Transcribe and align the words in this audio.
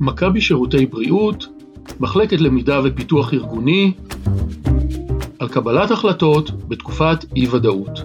מכבי 0.00 0.40
שירותי 0.40 0.86
בריאות, 0.86 1.46
מחלקת 2.00 2.40
למידה 2.40 2.80
ופיתוח 2.84 3.34
ארגוני, 3.34 3.92
על 5.38 5.48
קבלת 5.48 5.90
החלטות 5.90 6.68
בתקופת 6.68 7.24
אי-ודאות. 7.36 8.03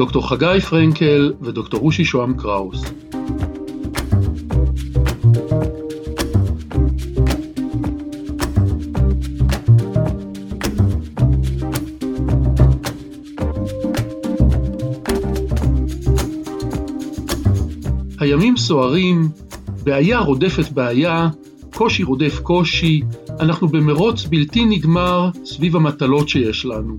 דוקטור 0.00 0.28
חגי 0.28 0.60
פרנקל 0.70 1.32
ודוקטור 1.40 1.80
רושי 1.80 2.04
שוהם 2.04 2.34
קראוס. 2.34 2.84
הימים 18.18 18.56
סוערים, 18.56 19.28
בעיה 19.84 20.18
רודפת 20.18 20.72
בעיה, 20.72 21.28
קושי 21.74 22.02
רודף 22.02 22.40
קושי, 22.42 23.02
אנחנו 23.40 23.68
במרוץ 23.68 24.24
בלתי 24.24 24.64
נגמר 24.64 25.30
סביב 25.44 25.76
המטלות 25.76 26.28
שיש 26.28 26.64
לנו. 26.64 26.96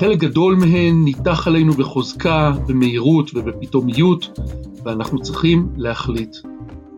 חלק 0.00 0.18
גדול 0.18 0.56
מהן 0.56 1.04
ניתח 1.04 1.46
עלינו 1.46 1.72
בחוזקה, 1.72 2.52
במהירות 2.66 3.30
ובפתאומיות, 3.34 4.38
ואנחנו 4.84 5.22
צריכים 5.22 5.68
להחליט. 5.76 6.36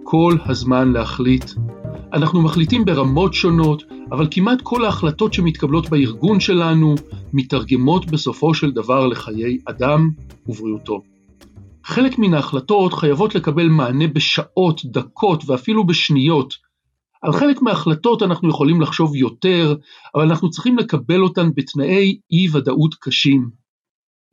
כל 0.03 0.37
הזמן 0.47 0.93
להחליט. 0.93 1.45
אנחנו 2.13 2.43
מחליטים 2.43 2.85
ברמות 2.85 3.35
שונות, 3.35 3.83
אבל 4.13 4.29
כמעט 4.31 4.61
כל 4.63 4.85
ההחלטות 4.85 5.33
שמתקבלות 5.35 5.91
בארגון 5.91 6.41
שלנו 6.41 6.95
מתרגמות 7.33 8.07
בסופו 8.07 8.55
של 8.55 8.71
דבר 8.71 9.07
לחיי 9.07 9.59
אדם 9.65 10.11
ובריאותו. 10.47 11.03
חלק 11.85 12.19
מן 12.19 12.35
ההחלטות 12.35 12.93
חייבות 12.93 13.35
לקבל 13.35 13.69
מענה 13.69 14.07
בשעות, 14.07 14.81
דקות 14.85 15.45
ואפילו 15.47 15.87
בשניות. 15.87 16.55
על 17.23 17.33
חלק 17.33 17.63
מההחלטות 17.63 18.23
אנחנו 18.23 18.49
יכולים 18.49 18.81
לחשוב 18.81 19.17
יותר, 19.17 19.75
אבל 20.15 20.23
אנחנו 20.23 20.51
צריכים 20.51 20.79
לקבל 20.79 21.23
אותן 21.23 21.51
בתנאי 21.55 22.19
אי 22.31 22.49
ודאות 22.53 22.95
קשים. 22.95 23.51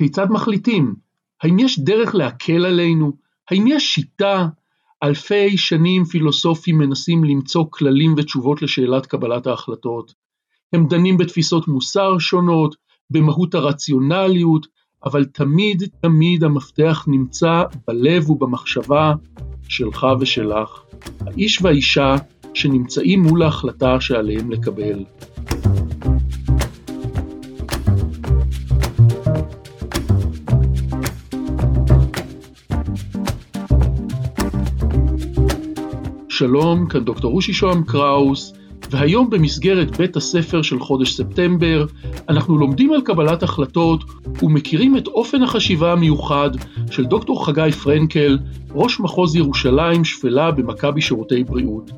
כיצד 0.01 0.27
מחליטים? 0.29 0.95
האם 1.43 1.59
יש 1.59 1.79
דרך 1.79 2.15
להקל 2.15 2.65
עלינו? 2.65 3.11
האם 3.51 3.67
יש 3.67 3.93
שיטה? 3.95 4.47
אלפי 5.03 5.57
שנים 5.57 6.05
פילוסופים 6.05 6.77
מנסים 6.77 7.23
למצוא 7.23 7.65
כללים 7.69 8.15
ותשובות 8.17 8.61
לשאלת 8.61 9.05
קבלת 9.05 9.47
ההחלטות. 9.47 10.13
הם 10.73 10.87
דנים 10.87 11.17
בתפיסות 11.17 11.67
מוסר 11.67 12.17
שונות, 12.19 12.75
במהות 13.09 13.55
הרציונליות, 13.55 14.67
אבל 15.05 15.25
תמיד 15.25 15.83
תמיד 16.01 16.43
המפתח 16.43 17.05
נמצא 17.07 17.63
בלב 17.87 18.29
ובמחשבה 18.29 19.13
שלך 19.69 20.07
ושלך, 20.19 20.81
האיש 21.21 21.61
והאישה 21.61 22.15
שנמצאים 22.53 23.23
מול 23.23 23.43
ההחלטה 23.43 24.01
שעליהם 24.01 24.51
לקבל. 24.51 25.03
שלום, 36.29 36.87
כאן 36.87 37.05
דוקטור 37.05 37.31
רושי 37.31 37.53
שוהם 37.53 37.83
קראוס, 37.83 38.53
והיום 38.91 39.29
במסגרת 39.29 39.97
בית 39.97 40.15
הספר 40.15 40.61
של 40.61 40.79
חודש 40.79 41.13
ספטמבר, 41.13 41.85
אנחנו 42.29 42.57
לומדים 42.57 42.93
על 42.93 43.01
קבלת 43.01 43.43
החלטות 43.43 44.03
ומכירים 44.41 44.97
את 44.97 45.07
אופן 45.07 45.43
החשיבה 45.43 45.91
המיוחד 45.91 46.49
של 46.91 47.05
דוקטור 47.05 47.45
חגי 47.45 47.71
פרנקל, 47.83 48.37
ראש 48.71 48.99
מחוז 48.99 49.35
ירושלים 49.35 50.05
שפלה 50.05 50.51
במכבי 50.51 51.01
שירותי 51.01 51.43
בריאות. 51.43 51.91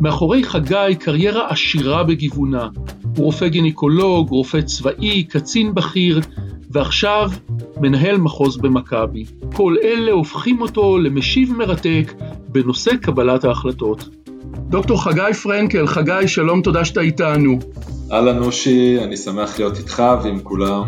מאחורי 0.00 0.44
חגי 0.44 0.94
קריירה 0.98 1.50
עשירה 1.50 2.04
בגיוונה, 2.04 2.68
הוא 3.16 3.24
רופא 3.24 3.48
גינקולוג, 3.48 4.28
רופא 4.28 4.60
צבאי, 4.60 5.24
קצין 5.24 5.74
בכיר, 5.74 6.20
ועכשיו 6.70 7.30
מנהל 7.80 8.16
מחוז 8.16 8.56
במכבי. 8.56 9.24
כל 9.54 9.76
אלה 9.82 10.12
הופכים 10.12 10.60
אותו 10.60 10.98
למשיב 10.98 11.52
מרתק 11.52 12.12
בנושא 12.48 12.96
קבלת 12.96 13.44
ההחלטות. 13.44 14.08
דוקטור 14.68 15.04
חגי 15.04 15.34
פרנקל, 15.42 15.86
חגי, 15.86 16.28
שלום, 16.28 16.62
תודה 16.62 16.84
שאתה 16.84 17.00
איתנו. 17.00 17.58
אהלן 18.12 18.38
אושי, 18.38 18.98
אני 19.04 19.16
שמח 19.16 19.58
להיות 19.58 19.78
איתך 19.78 20.02
ועם 20.24 20.40
כולם. 20.40 20.82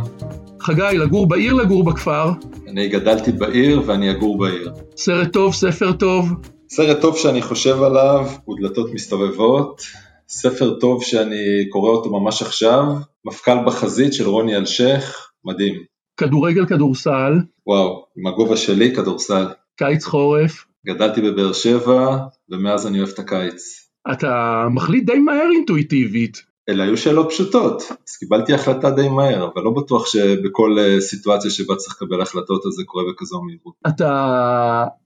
חגי, 0.60 0.98
לגור 0.98 1.28
בעיר, 1.28 1.53
לגור 1.53 1.84
בכפר? 1.84 2.31
אני 2.69 2.88
גדלתי 2.88 3.32
בעיר 3.32 3.82
ואני 3.87 4.10
אגור 4.10 4.38
בעיר. 4.38 4.72
סרט 4.97 5.32
טוב, 5.32 5.54
ספר 5.54 5.92
טוב? 5.92 6.32
סרט 6.73 7.01
טוב 7.01 7.17
שאני 7.17 7.43
חושב 7.43 7.83
עליו 7.83 8.27
הוא 8.45 8.57
דלתות 8.61 8.95
מסתובבות. 8.95 9.83
ספר 10.29 10.79
טוב 10.81 11.03
שאני 11.03 11.69
קורא 11.69 11.91
אותו 11.91 12.21
ממש 12.21 12.43
עכשיו, 12.43 12.85
מפכ"ל 13.25 13.65
בחזית 13.67 14.13
של 14.13 14.29
רוני 14.29 14.57
אלשיך, 14.57 15.31
מדהים. 15.45 15.75
כדורגל, 16.17 16.67
כדורסל? 16.67 17.33
וואו, 17.67 18.05
עם 18.17 18.27
הגובה 18.27 18.57
שלי, 18.57 18.95
כדורסל. 18.95 19.47
קיץ 19.77 20.05
חורף? 20.05 20.65
גדלתי 20.87 21.21
בבאר 21.21 21.53
שבע, 21.53 22.17
ומאז 22.51 22.87
אני 22.87 22.99
אוהב 22.99 23.11
את 23.11 23.19
הקיץ. 23.19 23.89
אתה 24.13 24.65
מחליט 24.71 25.05
די 25.05 25.19
מהר 25.19 25.49
אינטואיטיבית. 25.53 26.50
אלה 26.69 26.84
היו 26.84 26.97
שאלות 26.97 27.28
פשוטות, 27.28 27.82
אז 27.82 28.16
קיבלתי 28.19 28.54
החלטה 28.54 28.91
די 28.91 29.09
מהר, 29.09 29.44
אבל 29.54 29.62
לא 29.62 29.71
בטוח 29.71 30.06
שבכל 30.06 30.76
אה, 30.78 31.00
סיטואציה 31.00 31.50
שבה 31.50 31.76
צריך 31.76 32.03
לקבל 32.03 32.22
החלטות 32.22 32.66
אז 32.66 32.72
זה 32.72 32.82
קורה 32.87 33.04
בכזו 33.12 33.43
מהירות. 33.43 33.75
אתה 33.88 34.10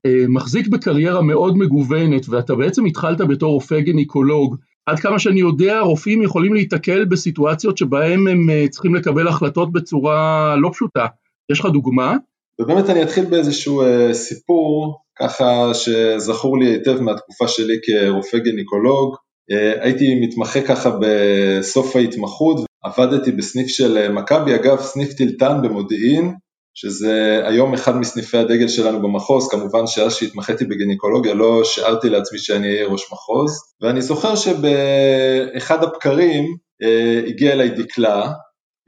אה, 0.07 0.25
מחזיק 0.29 0.69
בקריירה 0.69 1.23
מאוד 1.23 1.59
מגוונת, 1.59 2.29
ואתה 2.29 2.55
בעצם 2.55 2.85
התחלת 2.85 3.21
בתור 3.21 3.53
רופא 3.53 3.81
גניקולוג. 3.81 4.57
עד 4.87 4.99
כמה 4.99 5.19
שאני 5.19 5.41
יודע, 5.41 5.81
רופאים 5.81 6.23
יכולים 6.23 6.55
להיתקל 6.55 7.05
בסיטואציות 7.05 7.79
שבהם 7.79 8.29
הם 8.29 8.51
אה, 8.51 8.67
צריכים 8.71 8.95
לקבל 8.95 9.29
החלטות 9.29 9.73
בצורה 9.73 10.55
לא 10.57 10.71
פשוטה. 10.73 11.07
יש 11.53 11.61
לך 11.61 11.67
דוגמה? 11.67 12.17
ובאמת 12.61 12.91
אני 12.91 13.03
אתחיל 13.03 13.25
באיזשהו 13.25 13.83
סיפור, 14.13 15.01
ככה 15.19 15.75
שזכור 15.75 16.59
לי 16.59 16.67
היטב 16.67 17.01
מהתקופה 17.01 17.49
שלי 17.49 17.75
כרופא 17.83 18.39
גניקולוג. 18.39 19.17
אה, 19.51 19.85
הייתי 19.85 20.15
מתמחה 20.21 20.61
ככה 20.61 20.91
בסוף 21.01 21.97
ההתמחות, 21.97 22.57
עבדתי 22.85 23.33
בסניף 23.33 23.69
של 23.69 23.97
אה, 23.99 24.09
מכבי, 24.09 24.55
אגב 24.55 24.81
סניף 24.81 25.13
טילטן 25.13 25.63
במודיעין, 25.63 26.35
שזה 26.75 27.43
היום 27.45 27.75
אחד 27.75 27.97
מסניפי 27.97 28.37
הדגל 28.37 28.69
שלנו 28.69 29.03
במחוז, 29.03 29.49
כמובן 29.51 29.87
שאז 29.87 30.15
שהתמחיתי 30.15 30.65
בגניקולוגיה 30.65 31.35
לא 31.35 31.65
שארתי 31.65 32.11
לעצמי 32.11 32.39
שאני 32.39 32.69
אהיה 32.69 32.87
ראש 32.87 33.13
מחוז, 33.13 33.53
ואני 33.81 34.03
זוכר 34.03 34.35
שבאחד 34.37 35.85
הבקרים 35.85 36.57
אה, 36.83 37.23
הגיע 37.27 37.53
אליי 37.53 37.69
דקלה, 37.69 38.33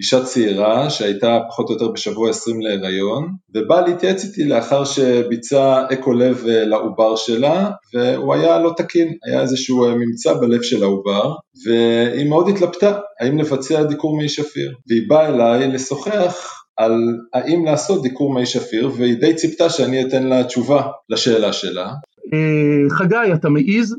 אישה 0.01 0.25
צעירה 0.25 0.91
שהייתה 0.91 1.39
פחות 1.49 1.69
או 1.69 1.75
יותר 1.75 1.89
בשבוע 1.89 2.31
20 2.31 2.61
להיריון 2.61 3.33
ובאה 3.55 3.81
להתייעץ 3.81 4.25
איתי 4.25 4.45
לאחר 4.45 4.85
שביצע 4.85 5.85
אקו 5.93 6.13
לב 6.13 6.45
אה, 6.49 6.65
לעובר 6.65 7.17
שלה 7.17 7.71
והוא 7.95 8.35
היה 8.35 8.59
לא 8.59 8.75
תקין, 8.77 9.13
היה 9.25 9.43
איזשהו 9.43 9.85
אה, 9.85 9.95
ממצא 9.95 10.35
בלב 10.35 10.63
של 10.63 10.83
העובר 10.83 11.35
והיא 11.67 12.29
מאוד 12.29 12.49
התלבטה 12.49 12.99
האם 13.21 13.39
לבצע 13.39 13.83
דיקור 13.83 14.17
מי 14.17 14.29
שפיר 14.29 14.75
והיא 14.89 15.03
באה 15.09 15.29
אליי 15.29 15.69
לשוחח 15.69 16.63
על 16.77 16.93
האם 17.35 17.65
לעשות 17.65 18.03
דיקור 18.03 18.35
מי 18.35 18.47
שפיר 18.47 18.91
והיא 18.97 19.15
די 19.21 19.35
ציפתה 19.35 19.71
שאני 19.71 20.03
אתן 20.03 20.27
לה 20.27 20.45
תשובה 20.45 20.83
לשאלה 21.09 21.53
שלה. 21.53 21.93
אה, 22.33 22.91
חגי, 22.91 23.35
אתה 23.35 23.49
מעיז 23.49 23.97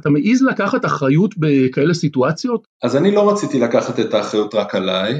אתה 0.00 0.10
מעז 0.10 0.42
לקחת 0.50 0.84
אחריות 0.84 1.34
בכאלה 1.38 1.94
סיטואציות? 1.94 2.64
אז 2.82 2.96
אני 2.96 3.10
לא 3.10 3.30
רציתי 3.30 3.58
לקחת 3.58 4.00
את 4.00 4.14
האחריות 4.14 4.54
רק 4.54 4.74
עליי, 4.74 5.14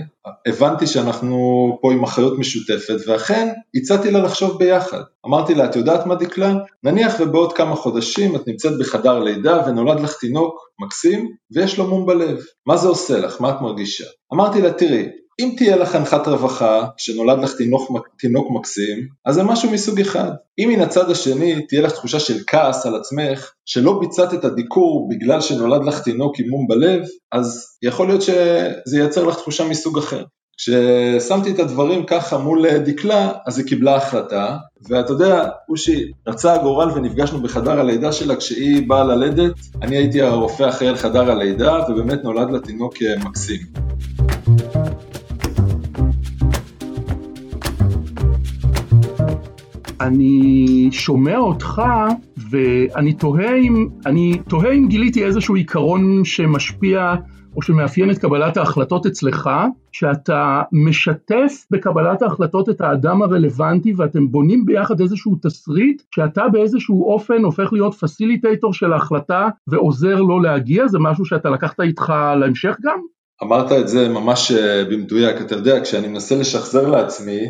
הבנתי 0.47 0.87
שאנחנו 0.87 1.37
פה 1.83 1.93
עם 1.93 2.03
אחריות 2.03 2.39
משותפת 2.39 2.97
ואכן 3.07 3.49
הצעתי 3.75 4.11
לה 4.11 4.23
לחשוב 4.23 4.59
ביחד. 4.59 5.01
אמרתי 5.27 5.55
לה, 5.55 5.65
את 5.65 5.77
יודעת 5.77 6.07
מה 6.07 6.15
דקלה? 6.15 6.55
נניח 6.83 7.15
ובעוד 7.21 7.53
כמה 7.53 7.77
חודשים 7.77 8.37
את 8.37 8.49
נמצאת 8.49 8.79
בחדר 8.79 9.19
לידה 9.19 9.63
ונולד 9.67 10.01
לך 10.01 10.15
תינוק 10.21 10.55
מקסים 10.85 11.29
ויש 11.55 11.79
לו 11.79 11.87
מום 11.87 12.07
בלב. 12.07 12.39
מה 12.67 12.77
זה 12.77 12.89
עושה 12.89 13.21
לך? 13.21 13.41
מה 13.41 13.51
את 13.51 13.61
מרגישה? 13.61 14.05
אמרתי 14.35 14.63
לה, 14.63 14.73
תראי, 14.73 15.09
אם 15.41 15.55
תהיה 15.57 15.77
לך 15.77 15.97
אנחת 15.97 16.29
רווחה 16.29 16.87
שנולד 16.97 17.39
לך 17.39 17.55
תינוק, 17.55 18.09
תינוק 18.19 18.49
מקסים, 18.51 19.09
אז 19.27 19.35
זה 19.35 19.43
משהו 19.43 19.71
מסוג 19.71 20.01
אחד. 20.01 20.31
אם 20.59 20.69
מן 20.69 20.81
הצד 20.81 21.11
השני 21.11 21.67
תהיה 21.67 21.83
לך 21.83 21.93
תחושה 21.93 22.21
של 22.21 22.39
כעס 22.47 22.87
על 22.87 22.95
עצמך, 22.97 23.51
שלא 23.67 24.01
ביצעת 24.01 24.35
את 24.35 24.45
הדיקור 24.45 25.09
בגלל 25.11 25.41
שנולד 25.41 25.85
לך 25.85 26.03
תינוק 26.03 26.39
עם 26.39 26.49
מום 26.49 26.67
בלב, 26.69 27.01
אז 27.33 27.67
יכול 27.83 28.07
להיות 28.07 28.23
שזה 28.23 28.99
ייצר 28.99 29.25
לך 29.25 29.37
תחושה 29.37 29.69
מסוג 29.69 29.99
אחר. 29.99 30.25
כששמתי 30.59 31.51
את 31.51 31.59
הדברים 31.59 32.07
ככה 32.07 32.39
מול 32.39 32.79
דקלה, 32.79 33.33
אז 33.47 33.59
היא 33.59 33.67
קיבלה 33.67 33.97
החלטה, 33.97 34.57
ואתה 34.89 35.13
יודע, 35.13 35.49
אושי, 35.69 36.13
רצה 36.27 36.55
הגורל 36.55 36.91
ונפגשנו 36.91 37.43
בחדר 37.43 37.81
הלידה 37.81 38.13
שלה 38.13 38.37
כשהיא 38.37 38.89
באה 38.89 39.05
ללדת, 39.05 39.53
אני 39.83 39.97
הייתי 39.97 40.23
הרופא 40.23 40.63
האחראי 40.63 40.89
על 40.89 40.97
חדר 40.97 41.31
הלידה, 41.31 41.79
ובאמת 41.89 42.25
נולד 42.25 42.51
לה 42.51 42.61
תינוק 42.61 42.95
מקסים. 43.25 43.61
אני 50.01 50.89
שומע 50.93 51.39
אותך 51.39 51.83
ואני 52.51 53.13
תוהה 53.13 53.55
אם, 53.55 53.89
אני 54.07 54.39
תוהה 54.49 54.73
אם 54.73 54.89
גיליתי 54.89 55.25
איזשהו 55.25 55.55
עיקרון 55.55 56.25
שמשפיע 56.25 57.15
או 57.57 57.63
שמאפיין 57.63 58.11
את 58.11 58.19
קבלת 58.19 58.57
ההחלטות 58.57 59.07
אצלך, 59.07 59.51
שאתה 59.93 60.63
משתף 60.73 61.67
בקבלת 61.71 62.23
ההחלטות 62.23 62.69
את 62.69 62.81
האדם 62.81 63.23
הרלוונטי 63.23 63.93
ואתם 63.97 64.31
בונים 64.31 64.67
ביחד 64.67 65.01
איזשהו 65.01 65.37
תסריט, 65.43 66.03
שאתה 66.15 66.49
באיזשהו 66.53 67.13
אופן 67.13 67.45
הופך 67.45 67.73
להיות 67.73 67.95
פסיליטייטור 67.95 68.73
של 68.73 68.93
ההחלטה 68.93 69.49
ועוזר 69.67 70.15
לו 70.15 70.41
להגיע, 70.41 70.89
זה 70.89 70.99
משהו 70.99 71.25
שאתה 71.25 71.51
לקחת 71.51 71.81
איתך 71.81 72.13
להמשך 72.41 72.77
גם? 72.83 72.99
אמרת 73.43 73.73
את 73.73 73.89
זה 73.89 74.09
ממש 74.09 74.53
אה, 74.53 74.85
במדויק, 74.91 75.41
אתה 75.41 75.55
יודע, 75.55 75.81
כשאני 75.83 76.09
מנסה 76.09 76.37
לשחזר 76.37 76.89
לעצמי 76.89 77.41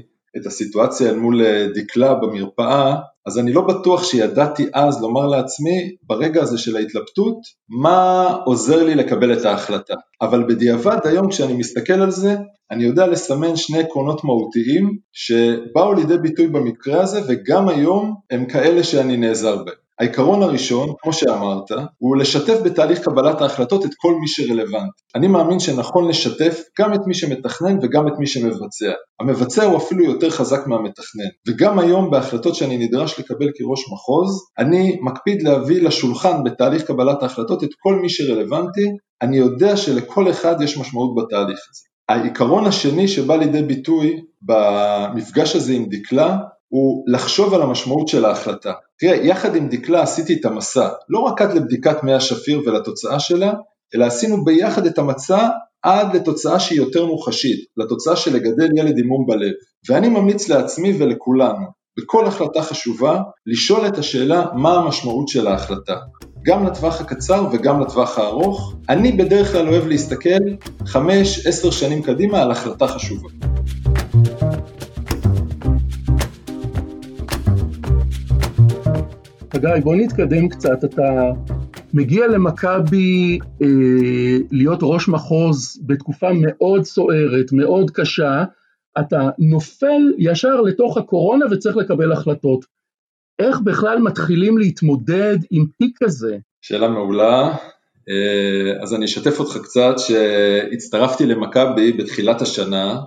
את 0.41 0.47
הסיטואציה 0.47 1.11
אל 1.11 1.17
מול 1.17 1.43
אה, 1.43 1.67
דקלה 1.75 2.15
במרפאה, 2.15 2.95
אז 3.27 3.39
אני 3.39 3.53
לא 3.53 3.61
בטוח 3.61 4.05
שידעתי 4.05 4.67
אז 4.75 5.03
לומר 5.03 5.27
לעצמי, 5.27 5.97
ברגע 6.03 6.43
הזה 6.43 6.59
של 6.59 6.77
ההתלבטות, 6.77 7.39
מה 7.69 8.33
עוזר 8.45 8.85
לי 8.85 8.95
לקבל 8.95 9.33
את 9.33 9.45
ההחלטה. 9.45 9.95
אבל 10.23 10.45
בדיעבד 10.49 10.99
היום 11.05 11.29
כשאני 11.29 11.53
מסתכל 11.53 11.93
על 11.93 12.11
זה, 12.11 12.37
אני 12.71 12.85
יודע 12.85 13.07
לסמן 13.07 13.57
שני 13.57 13.79
עקרונות 13.79 14.25
מהותיים 14.25 14.99
שבאו 15.13 15.95
לידי 15.95 16.19
ביטוי 16.19 16.47
במקרה 16.47 17.03
הזה 17.03 17.21
וגם 17.29 17.69
היום 17.69 18.15
הם 18.31 18.47
כאלה 18.47 18.85
שאני 18.85 19.17
נעזר 19.17 19.57
בהם. 19.57 19.88
העיקרון 20.01 20.43
הראשון, 20.43 20.93
כמו 20.99 21.13
שאמרת, 21.13 21.71
הוא 21.99 22.17
לשתף 22.17 22.59
בתהליך 22.65 23.01
קבלת 23.01 23.41
ההחלטות 23.41 23.85
את 23.85 23.91
כל 23.97 24.15
מי 24.15 24.29
שרלוונטי. 24.29 25.03
אני 25.15 25.29
מאמין 25.29 25.61
שנכון 25.61 26.09
לשתף 26.09 26.63
גם 26.81 26.95
את 26.95 27.01
מי 27.07 27.15
שמתכנן 27.15 27.79
וגם 27.83 28.09
את 28.09 28.13
מי 28.19 28.27
שמבצע. 28.27 28.93
המבצע 29.21 29.65
הוא 29.65 29.77
אפילו 29.77 30.05
יותר 30.05 30.31
חזק 30.31 30.67
מהמתכנן. 30.67 31.29
וגם 31.49 31.79
היום 31.79 32.11
בהחלטות 32.11 32.55
שאני 32.55 32.79
נדרש 32.79 33.21
לקבל 33.21 33.47
כראש 33.55 33.93
מחוז, 33.93 34.47
אני 34.59 34.99
מקפיד 35.03 35.43
להביא 35.43 35.83
לשולחן 35.83 36.45
בתהליך 36.45 36.83
קבלת 36.83 37.23
ההחלטות 37.23 37.65
את 37.65 37.71
כל 37.79 37.95
מי 37.95 38.09
שרלוונטי, 38.11 38.87
אני 39.23 39.37
יודע 39.37 39.77
שלכל 39.77 40.31
אחד 40.31 40.61
יש 40.63 40.79
משמעות 40.79 41.15
בתהליך 41.15 41.59
הזה. 41.71 41.89
העיקרון 42.09 42.67
השני 42.67 43.09
שבא 43.09 43.37
לידי 43.37 43.63
ביטוי 43.63 44.21
במפגש 44.43 45.57
הזה 45.57 45.73
עם 45.73 45.87
דקלה 45.89 46.37
הוא 46.69 47.05
לחשוב 47.07 47.55
על 47.55 47.63
המשמעות 47.63 48.09
של 48.09 48.25
ההחלטה. 48.25 48.73
תראה, 48.99 49.17
יחד 49.17 49.57
עם 49.57 49.69
דקלה 49.69 50.03
עשיתי 50.03 50.35
את 50.35 50.45
המסע, 50.45 50.89
לא 51.09 51.19
רק 51.19 51.43
עד 51.43 51.55
לבדיקת 51.55 52.03
מי 52.03 52.15
השפיר 52.15 52.63
ולתוצאה 52.67 53.21
שלה, 53.21 53.53
אלא 53.95 54.05
עשינו 54.05 54.45
ביחד 54.45 54.87
את 54.87 54.99
המצע 54.99 55.49
עד 55.83 56.17
לתוצאה 56.17 56.61
שהיא 56.61 56.79
יותר 56.79 57.07
מוחשית, 57.07 57.61
לתוצאה 57.77 58.17
של 58.17 58.35
לגדל 58.35 58.69
ילד 58.79 58.99
עם 58.99 59.07
מום 59.07 59.27
בלב. 59.27 59.53
ואני 59.89 60.09
ממליץ 60.09 60.49
לעצמי 60.49 60.93
ולכולנו, 60.99 61.65
בכל 61.99 62.27
החלטה 62.27 62.63
חשובה, 62.63 63.21
לשאול 63.47 63.87
את 63.87 63.99
השאלה 63.99 64.45
מה 64.55 64.75
המשמעות 64.75 65.29
של 65.29 65.47
ההחלטה. 65.47 65.97
גם 66.43 66.67
לטווח 66.67 67.01
הקצר 67.01 67.47
וגם 67.53 67.81
לטווח 67.81 68.19
הארוך. 68.19 68.75
אני 68.89 69.13
בדרך 69.13 69.53
כלל 69.53 69.69
אוהב 69.69 69.87
להסתכל 69.87 70.39
5-10 70.85 70.97
שנים 71.71 72.03
קדימה 72.03 72.43
על 72.43 72.51
החלטה 72.51 72.87
חשובה. 72.87 73.29
חגי, 79.59 79.81
בוא 79.85 79.97
נתקדם 79.97 80.49
קצת. 80.49 80.85
אתה 80.85 81.31
מגיע 81.95 82.27
למכבי 82.27 83.39
אה, 83.63 83.67
להיות 84.51 84.79
ראש 84.83 85.09
מחוז 85.09 85.81
בתקופה 85.87 86.29
מאוד 86.41 86.85
סוערת, 86.85 87.53
מאוד 87.53 87.91
קשה, 87.91 88.45
אתה 88.99 89.31
נופל 89.39 90.13
ישר 90.19 90.61
לתוך 90.61 90.97
הקורונה 90.97 91.47
וצריך 91.51 91.77
לקבל 91.77 92.13
החלטות. 92.13 92.65
איך 93.39 93.61
בכלל 93.61 93.99
מתחילים 93.99 94.59
להתמודד 94.59 95.37
עם 95.51 95.65
תיק 95.79 95.99
כזה? 96.03 96.39
שאלה 96.61 96.89
מעולה. 96.89 97.57
אה, 98.09 98.83
אז 98.83 98.95
אני 98.95 99.05
אשתף 99.05 99.41
אותך 99.41 99.57
קצת 99.63 99.95
שהצטרפתי 99.99 101.27
למכבי 101.27 101.93
בתחילת 101.93 102.43
השנה, 102.43 103.01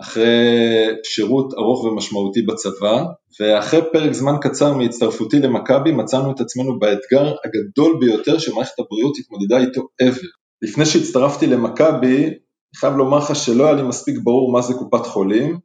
אחרי 0.00 0.86
שירות 1.04 1.54
ארוך 1.54 1.84
ומשמעותי 1.84 2.42
בצבא, 2.42 3.04
ואחרי 3.40 3.80
פרק 3.92 4.12
זמן 4.12 4.34
קצר 4.40 4.72
מהצטרפותי 4.76 5.38
למכבי 5.38 5.92
מצאנו 5.92 6.30
את 6.30 6.40
עצמנו 6.40 6.78
באתגר 6.78 7.34
הגדול 7.44 7.96
ביותר 8.00 8.38
שמערכת 8.38 8.78
הבריאות 8.78 9.16
התמודדה 9.18 9.58
איתו 9.58 9.80
ever. 10.02 10.26
לפני 10.62 10.86
שהצטרפתי 10.86 11.46
למכבי, 11.46 12.24
אני 12.24 12.78
חייב 12.80 12.94
לומר 12.96 13.18
לך 13.18 13.36
שלא 13.36 13.64
היה 13.64 13.72
לי 13.72 13.82
מספיק 13.82 14.14
ברור 14.24 14.52
מה 14.52 14.60
זה 14.62 14.74
קופת 14.74 15.06
חולים, 15.06 15.58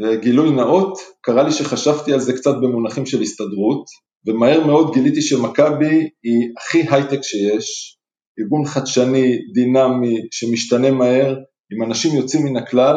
וגילוי 0.00 0.50
נאות, 0.50 0.98
קרה 1.20 1.42
לי 1.42 1.52
שחשבתי 1.52 2.12
על 2.12 2.20
זה 2.20 2.32
קצת 2.32 2.54
במונחים 2.62 3.06
של 3.06 3.22
הסתדרות, 3.22 3.84
ומהר 4.26 4.66
מאוד 4.66 4.94
גיליתי 4.94 5.22
שמכבי 5.22 6.08
היא 6.22 6.48
הכי 6.58 6.82
הייטק 6.90 7.22
שיש, 7.22 7.96
ארגון 8.40 8.66
חדשני, 8.66 9.38
דינמי, 9.54 10.16
שמשתנה 10.30 10.90
מהר, 10.90 11.36
עם 11.72 11.82
אנשים 11.82 12.16
יוצאים 12.16 12.44
מן 12.44 12.56
הכלל, 12.56 12.96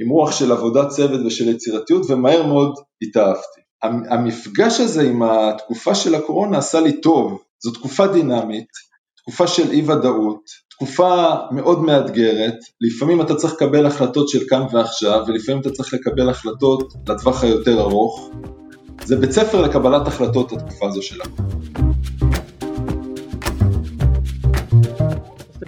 עם 0.00 0.08
רוח 0.08 0.32
של 0.32 0.52
עבודת 0.52 0.88
צוות 0.88 1.20
ושל 1.26 1.48
יצירתיות 1.48 2.10
ומהר 2.10 2.46
מאוד 2.46 2.74
התאהבתי. 3.02 3.60
המפגש 3.82 4.80
הזה 4.80 5.02
עם 5.02 5.22
התקופה 5.22 5.94
של 5.94 6.14
הקורונה 6.14 6.58
עשה 6.58 6.80
לי 6.80 7.00
טוב, 7.00 7.42
זו 7.62 7.70
תקופה 7.70 8.06
דינמית, 8.06 8.68
תקופה 9.16 9.46
של 9.46 9.70
אי 9.70 9.82
ודאות, 9.90 10.42
תקופה 10.70 11.34
מאוד 11.50 11.82
מאתגרת, 11.82 12.56
לפעמים 12.80 13.20
אתה 13.20 13.34
צריך 13.34 13.52
לקבל 13.52 13.86
החלטות 13.86 14.28
של 14.28 14.38
כאן 14.48 14.62
ועכשיו 14.72 15.24
ולפעמים 15.26 15.60
אתה 15.60 15.70
צריך 15.70 15.94
לקבל 15.94 16.28
החלטות 16.28 16.92
לטווח 17.08 17.44
היותר 17.44 17.80
ארוך, 17.80 18.30
זה 19.04 19.16
בית 19.16 19.32
ספר 19.32 19.62
לקבלת 19.62 20.06
החלטות 20.06 20.52
התקופה 20.52 20.88
הזו 20.88 21.02
שלנו. 21.02 21.89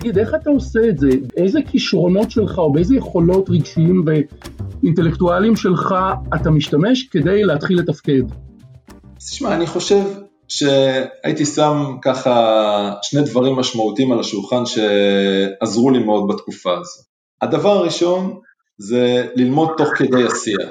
תגיד, 0.02 0.18
איך 0.18 0.34
אתה 0.34 0.50
עושה 0.50 0.80
את 0.88 0.98
זה? 0.98 1.08
איזה 1.36 1.58
כישרונות 1.70 2.30
שלך 2.30 2.58
או 2.58 2.72
באיזה 2.72 2.96
יכולות 2.96 3.50
רגשיים 3.50 4.04
ואינטלקטואליים 4.06 5.56
שלך 5.56 5.94
אתה 6.34 6.50
משתמש 6.50 7.08
כדי 7.08 7.44
להתחיל 7.44 7.78
לתפקד? 7.78 8.22
תשמע, 9.18 9.54
אני 9.54 9.66
חושב 9.66 10.02
שהייתי 10.48 11.46
שם 11.46 11.96
ככה 12.02 12.92
שני 13.02 13.22
דברים 13.22 13.56
משמעותיים 13.56 14.12
על 14.12 14.20
השולחן 14.20 14.62
שעזרו 14.66 15.90
לי 15.90 15.98
מאוד 15.98 16.28
בתקופה 16.28 16.72
הזו. 16.72 17.02
הדבר 17.42 17.70
הראשון 17.70 18.38
זה 18.78 19.26
ללמוד 19.34 19.68
תוך 19.76 19.88
כדי 19.96 20.24
עשייה. 20.24 20.68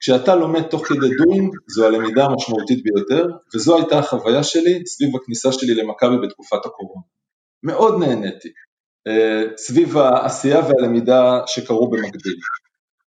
כשאתה 0.00 0.34
לומד 0.34 0.62
תוך 0.62 0.86
כדי 0.86 1.06
doing, 1.06 1.50
זו 1.66 1.86
הלמידה 1.86 2.24
המשמעותית 2.24 2.82
ביותר, 2.82 3.26
וזו 3.54 3.76
הייתה 3.76 3.98
החוויה 3.98 4.42
שלי 4.42 4.86
סביב 4.86 5.16
הכניסה 5.16 5.52
שלי 5.52 5.74
למכבי 5.74 6.16
בתקופת 6.22 6.66
הקורונה. 6.66 7.15
מאוד 7.66 8.00
נהניתי 8.00 8.48
אה, 9.08 9.42
סביב 9.56 9.98
העשייה 9.98 10.60
והלמידה 10.60 11.40
שקרו 11.46 11.90
במקביל. 11.90 12.36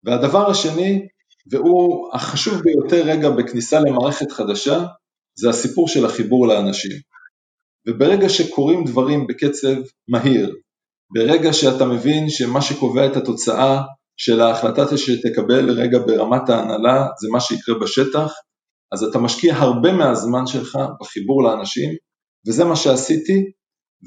והדבר 0.05 0.51
השני, 0.51 1.09
והוא 1.51 2.11
החשוב 2.15 2.63
ביותר 2.63 3.03
רגע 3.05 3.31
בכניסה 3.31 3.81
למערכת 3.81 4.33
חדשה, 4.33 4.85
זה 5.39 5.49
הסיפור 5.49 5.89
של 5.89 6.07
החיבור 6.07 6.47
לאנשים. 6.47 6.93
וברגע 7.89 8.29
שקורים 8.29 8.85
דברים 8.85 9.27
בקצב 9.27 9.77
מהיר, 10.09 10.57
ברגע 11.15 11.53
שאתה 11.53 11.85
מבין 11.85 12.31
שמה 12.31 12.63
שקובע 12.63 13.07
את 13.07 13.17
התוצאה 13.17 13.83
של 14.17 14.41
ההחלטה 14.41 14.97
שתקבל 14.97 15.71
רגע 15.71 15.99
ברמת 16.07 16.49
ההנהלה 16.49 17.07
זה 17.21 17.29
מה 17.33 17.41
שיקרה 17.41 17.79
בשטח, 17.79 18.33
אז 18.93 19.03
אתה 19.03 19.19
משקיע 19.19 19.55
הרבה 19.55 19.93
מהזמן 19.93 20.47
שלך 20.47 20.79
בחיבור 21.01 21.43
לאנשים, 21.43 21.91
וזה 22.49 22.65
מה 22.65 22.77
שעשיתי, 22.77 23.51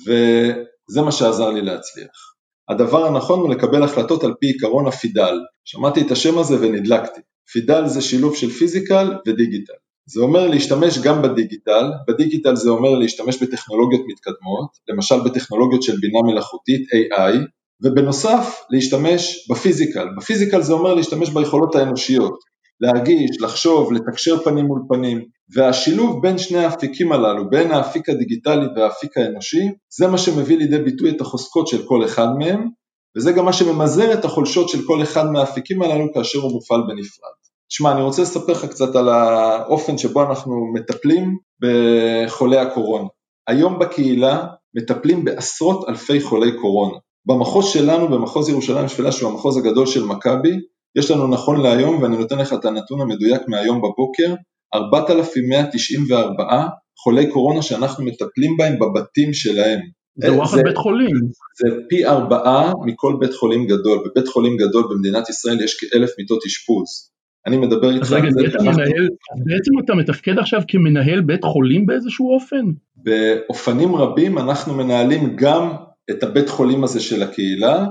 וזה 0.06 1.02
מה 1.02 1.12
שעזר 1.12 1.50
לי 1.50 1.62
להצליח. 1.62 2.34
הדבר 2.70 3.06
הנכון 3.06 3.40
הוא 3.40 3.50
לקבל 3.50 3.84
החלטות 3.84 4.24
על 4.24 4.34
פי 4.40 4.48
עיקרון 4.48 4.88
הפידל. 4.88 5.40
שמעתי 5.66 6.02
את 6.02 6.12
השם 6.12 6.38
הזה 6.38 6.56
ונדלקתי. 6.62 7.22
פידל 7.52 7.88
זה 7.88 8.02
שילוב 8.02 8.36
של 8.36 8.50
פיזיקל 8.50 9.14
ודיגיטל. 9.28 9.74
זה 10.06 10.22
אומר 10.22 10.48
להשתמש 10.48 10.98
גם 10.98 11.22
בדיגיטל, 11.22 11.86
בדיגיטל 12.08 12.56
זה 12.56 12.70
אומר 12.70 12.90
להשתמש 12.90 13.44
בטכנולוגיות 13.44 14.02
מתקדמות, 14.08 14.70
למשל 14.90 15.16
בטכנולוגיות 15.26 15.84
של 15.84 15.98
בינה 16.02 16.20
מלאכותית, 16.26 16.82
AI, 16.92 17.38
ובנוסף 17.84 18.60
להשתמש 18.70 19.48
בפיזיקל. 19.50 20.08
בפיזיקל 20.18 20.62
זה 20.62 20.74
אומר 20.74 20.94
להשתמש 20.94 21.30
ביכולות 21.30 21.76
האנושיות, 21.76 22.40
להרגיש, 22.82 23.42
לחשוב, 23.42 23.94
לתקשר 23.94 24.44
פנים 24.44 24.66
מול 24.66 24.82
פנים, 24.90 25.22
והשילוב 25.56 26.22
בין 26.22 26.38
שני 26.38 26.58
האפיקים 26.58 27.12
הללו, 27.12 27.50
בין 27.50 27.72
האפיק 27.72 28.10
הדיגיטלי 28.10 28.66
והאפיק 28.76 29.18
האנושי, 29.18 29.70
זה 29.98 30.08
מה 30.08 30.18
שמביא 30.18 30.58
לידי 30.58 30.80
ביטוי 30.80 31.10
את 31.10 31.22
החוזקות 31.22 31.68
של 31.68 31.86
כל 31.86 32.06
אחד 32.06 32.28
מהם, 32.40 32.70
וזה 33.18 33.32
גם 33.32 33.46
מה 33.46 33.54
שממזער 33.54 34.14
את 34.14 34.26
החולשות 34.26 34.70
של 34.70 34.86
כל 34.88 35.04
אחד 35.04 35.32
מהאפיקים 35.32 35.82
הללו 35.82 36.14
כאשר 36.14 36.40
הוא 36.40 36.52
מופעל 36.52 36.82
בנפרד. 36.82 37.34
תשמע, 37.70 37.92
אני 37.92 38.02
רוצה 38.02 38.22
לספר 38.22 38.52
לך 38.52 38.66
קצת 38.66 38.96
על 38.96 39.10
האופן 39.10 39.98
שבו 39.98 40.24
אנחנו 40.24 40.74
מטפלים 40.74 41.38
בחולי 41.62 42.58
הקורונה. 42.58 43.08
היום 43.48 43.80
בקהילה 43.80 44.46
מטפלים 44.76 45.26
בעשרות 45.26 45.90
אלפי 45.90 46.22
חולי 46.22 46.52
קורונה. 46.62 46.98
במחוז 47.26 47.66
שלנו, 47.66 48.08
במחוז 48.08 48.50
ירושלים 48.50 48.88
שפלה, 48.88 49.12
שהוא 49.12 49.32
המחוז 49.32 49.58
הגדול 49.58 49.86
של 49.86 50.06
מכבי, 50.06 50.60
יש 50.98 51.12
לנו 51.12 51.28
נכון 51.28 51.62
להיום, 51.62 52.02
ואני 52.02 52.18
נותן 52.18 52.38
לך 52.38 52.54
את 52.54 52.66
הנתון 52.66 53.02
המדויק 53.02 53.42
מהיום 53.48 53.78
בבוקר, 53.78 54.36
4,194 54.74 56.68
חולי 57.04 57.32
קורונה 57.32 57.62
שאנחנו 57.62 58.06
מטפלים 58.06 58.58
בהם 58.58 58.80
בבתים 58.80 59.34
שלהם. 59.34 59.80
זה 60.16 60.34
וואחד 60.34 60.58
בית 60.64 60.78
חולים. 60.78 61.16
זה 61.60 61.68
פי 61.90 62.06
ארבעה 62.06 62.74
מכל 62.86 63.18
בית 63.20 63.34
חולים 63.34 63.68
גדול. 63.68 64.00
בבית 64.06 64.28
חולים 64.28 64.58
גדול 64.58 64.84
במדינת 64.92 65.30
ישראל 65.30 65.62
יש 65.62 65.78
כאלף 65.80 66.10
מיטות 66.20 66.40
אשפוז. 66.48 67.12
אני 67.48 67.58
מדבר 67.58 67.96
איתך 67.96 68.12
על 68.12 68.32
זה. 68.32 68.40
שאנחנו... 68.52 68.72
מנהל, 68.72 69.08
בעצם 69.46 69.72
אתה 69.86 69.96
מתפקד 69.96 70.40
עכשיו 70.40 70.62
כמנהל 70.68 71.22
בית 71.22 71.44
חולים 71.44 71.86
באיזשהו 71.86 72.34
אופן? 72.34 72.66
באופנים 72.96 73.96
רבים 73.96 74.38
אנחנו 74.38 74.74
מנהלים 74.74 75.36
גם 75.36 75.70
את 76.12 76.24
הבית 76.24 76.50
חולים 76.50 76.84
הזה 76.84 77.00
של 77.00 77.24
הקהילה 77.24 77.86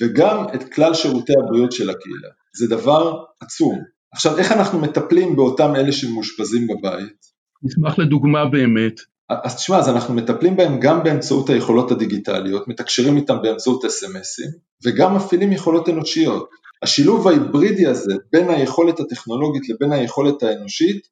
וגם 0.00 0.44
את 0.54 0.64
כלל 0.72 0.94
שירותי 0.94 1.32
הבריאות 1.44 1.72
של 1.72 1.90
הקהילה. 1.90 2.28
זה 2.56 2.66
דבר 2.68 3.24
עצום. 3.40 3.78
עכשיו, 4.12 4.38
איך 4.38 4.52
אנחנו 4.52 4.78
מטפלים 4.78 5.36
באותם 5.36 5.76
אלה 5.76 5.92
שמאושפזים 5.92 6.66
בבית? 6.66 7.16
נשמח 7.62 7.98
לדוגמה 7.98 8.46
באמת. 8.46 9.00
אז 9.44 9.56
תשמע, 9.56 9.78
אז 9.78 9.88
אנחנו 9.88 10.14
מטפלים 10.14 10.56
בהם 10.56 10.80
גם 10.80 11.02
באמצעות 11.02 11.50
היכולות 11.50 11.90
הדיגיטליות, 11.90 12.68
מתקשרים 12.68 13.16
איתם 13.16 13.36
באמצעות 13.42 13.84
אס.אם.אסים, 13.84 14.50
וגם 14.84 15.16
מפעילים 15.16 15.52
יכולות 15.52 15.88
אנושיות. 15.88 16.48
השילוב 16.82 17.28
ההיברידי 17.28 17.86
הזה 17.86 18.14
בין 18.32 18.50
היכולת 18.50 19.00
הטכנולוגית 19.00 19.68
לבין 19.68 19.92
היכולת 19.92 20.42
האנושית, 20.42 21.08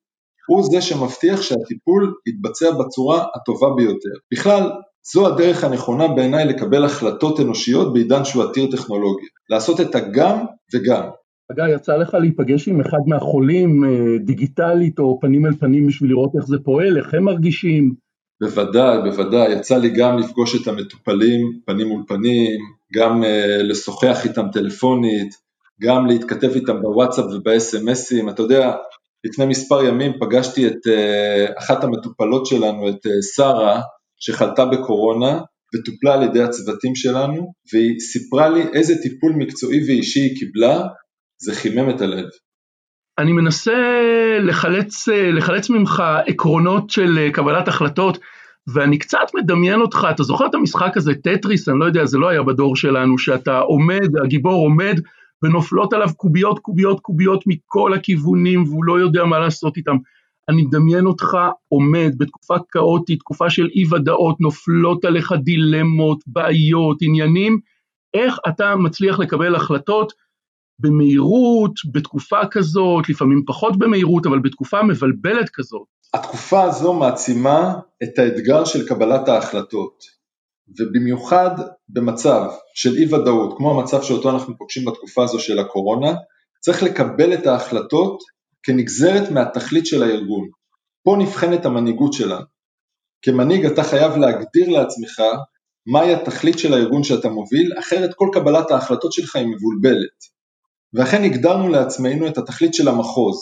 הוא 0.49 0.65
זה 0.71 0.81
שמבטיח 0.81 1.43
שהטיפול 1.43 2.15
יתבצע 2.29 2.71
בצורה 2.71 3.25
הטובה 3.35 3.67
ביותר. 3.77 4.15
בכלל, 4.33 4.71
זו 5.13 5.27
הדרך 5.27 5.65
הנכונה 5.65 6.09
בעיניי 6.09 6.45
לקבל 6.45 6.85
החלטות 6.85 7.41
אנושיות 7.41 7.93
בעידן 7.93 8.25
שהוא 8.25 8.45
עתיר 8.45 8.71
טכנולוגיה. 8.71 9.29
לעשות 9.51 9.81
את 9.81 9.95
הגם 9.95 10.39
וגם. 10.75 11.03
אגב, 11.53 11.67
יצא 11.75 11.97
לך 11.97 12.15
להיפגש 12.15 12.69
עם 12.69 12.81
אחד 12.81 12.99
מהחולים 13.07 13.85
אה, 13.85 14.19
דיגיטלית 14.25 14.99
או 14.99 15.19
פנים 15.21 15.47
אל 15.47 15.57
פנים 15.57 15.87
בשביל 15.87 16.11
לראות 16.11 16.31
איך 16.37 16.47
זה 16.47 16.57
פועל, 16.65 16.99
איך 16.99 17.15
הם 17.15 17.25
מרגישים? 17.25 17.95
בוודאי, 18.41 18.99
בוודאי, 19.11 19.53
יצא 19.53 19.79
לי 19.79 19.91
גם 19.91 20.19
לפגוש 20.19 20.63
את 20.63 20.69
המטופלים 20.69 21.61
פנים 21.67 21.89
מול 21.89 22.03
פנים, 22.09 22.61
גם 22.95 23.23
uh, 23.23 23.27
לשוחח 23.63 24.25
איתם 24.25 24.47
טלפונית, 24.53 25.35
גם 25.83 26.07
להתכתב 26.07 26.51
איתם 26.55 26.83
בוואטסאפ 26.83 27.25
ובאס.אם.אסים, 27.25 28.29
אתה 28.29 28.43
יודע, 28.43 28.75
לפני 29.25 29.47
מספר 29.47 29.85
ימים 29.85 30.13
פגשתי 30.21 30.67
את 30.67 30.87
uh, 30.87 31.59
אחת 31.59 31.85
המטופלות 31.85 32.47
שלנו, 32.47 32.89
את 32.89 33.07
שרה, 33.35 33.81
שחלתה 34.21 34.65
בקורונה 34.65 35.41
וטופלה 35.75 36.15
על 36.15 36.23
ידי 36.23 36.43
הצוותים 36.43 36.95
שלנו, 36.95 37.53
והיא 37.73 38.01
סיפרה 38.01 38.49
לי 38.49 38.63
איזה 38.75 38.95
טיפול 39.03 39.33
מקצועי 39.33 39.85
ואישי 39.87 40.21
היא 40.21 40.37
קיבלה, 40.39 40.83
זה 41.39 41.55
חימם 41.55 41.91
את 41.91 42.01
הלב. 42.01 42.25
אני 43.19 43.33
מנסה 43.33 43.75
לחלץ, 44.43 45.09
לחלץ 45.09 45.71
ממך 45.71 46.03
עקרונות 46.27 46.91
של 46.91 47.31
קבלת 47.33 47.69
החלטות, 47.69 48.19
ואני 48.75 48.99
קצת 48.99 49.27
מדמיין 49.35 49.81
אותך, 49.81 50.07
אתה 50.11 50.23
זוכר 50.23 50.47
את 50.47 50.55
המשחק 50.55 50.97
הזה, 50.97 51.13
טטריס, 51.15 51.69
אני 51.69 51.79
לא 51.79 51.85
יודע, 51.85 52.05
זה 52.05 52.19
לא 52.19 52.29
היה 52.29 52.43
בדור 52.43 52.77
שלנו, 52.77 53.19
שאתה 53.19 53.59
עומד, 53.59 54.09
הגיבור 54.25 54.65
עומד, 54.65 55.01
ונופלות 55.43 55.93
עליו 55.93 56.09
קוביות, 56.17 56.59
קוביות, 56.59 57.01
קוביות 57.01 57.45
מכל 57.47 57.95
הכיוונים, 57.95 58.63
והוא 58.63 58.85
לא 58.85 59.01
יודע 59.01 59.25
מה 59.25 59.39
לעשות 59.39 59.77
איתם. 59.77 59.97
אני 60.49 60.63
מדמיין 60.63 61.07
אותך 61.07 61.37
עומד 61.69 62.15
בתקופה 62.19 62.55
כאוטית, 62.71 63.19
תקופה 63.19 63.51
של 63.51 63.69
אי 63.75 63.85
ודאות, 63.91 64.41
נופלות 64.41 65.05
עליך 65.05 65.33
דילמות, 65.33 66.19
בעיות, 66.27 66.99
עניינים, 67.03 67.59
איך 68.15 68.39
אתה 68.49 68.77
מצליח 68.77 69.19
לקבל 69.19 69.55
החלטות 69.55 70.13
במהירות, 70.79 71.73
בתקופה 71.93 72.41
כזאת, 72.51 73.09
לפעמים 73.09 73.43
פחות 73.47 73.79
במהירות, 73.79 74.27
אבל 74.27 74.39
בתקופה 74.39 74.83
מבלבלת 74.83 75.51
כזאת. 75.55 75.87
התקופה 76.15 76.63
הזו 76.63 76.93
מעצימה 76.93 77.75
את 78.03 78.19
האתגר 78.19 78.65
של 78.65 78.89
קבלת 78.89 79.29
ההחלטות, 79.29 80.05
ובמיוחד 80.79 81.51
במצב 81.89 82.43
של 82.75 82.95
אי 82.97 83.15
ודאות, 83.15 83.55
כמו 83.57 83.81
המצב 83.81 84.03
שאותו 84.03 84.31
אנחנו 84.31 84.59
פוגשים 84.59 84.85
בתקופה 84.85 85.25
הזו 85.25 85.39
של 85.39 85.59
הקורונה, 85.59 86.15
צריך 86.61 86.83
לקבל 86.83 87.35
את 87.35 87.47
ההחלטות 87.47 88.23
כנגזרת 88.63 89.31
מהתכלית 89.31 89.87
של 89.87 90.03
הארגון. 90.03 90.49
פה 91.05 91.17
נבחנת 91.19 91.67
המנהיגות 91.67 92.13
שלנו. 92.13 92.45
כמנהיג 93.23 93.67
אתה 93.67 93.83
חייב 93.83 94.17
להגדיר 94.17 94.69
לעצמך 94.69 95.23
מהי 95.87 96.15
התכלית 96.15 96.59
של 96.59 96.75
הארגון 96.75 97.05
שאתה 97.05 97.29
מוביל, 97.29 97.73
אחרת 97.79 98.11
כל 98.15 98.29
קבלת 98.33 98.71
ההחלטות 98.71 99.13
שלך 99.13 99.37
היא 99.37 99.47
מבולבלת. 99.47 100.36
ואכן 100.97 101.25
הגדרנו 101.25 101.69
לעצמנו 101.69 102.27
את 102.27 102.39
התכלית 102.39 102.75
של 102.75 102.89
המחוז, 102.89 103.37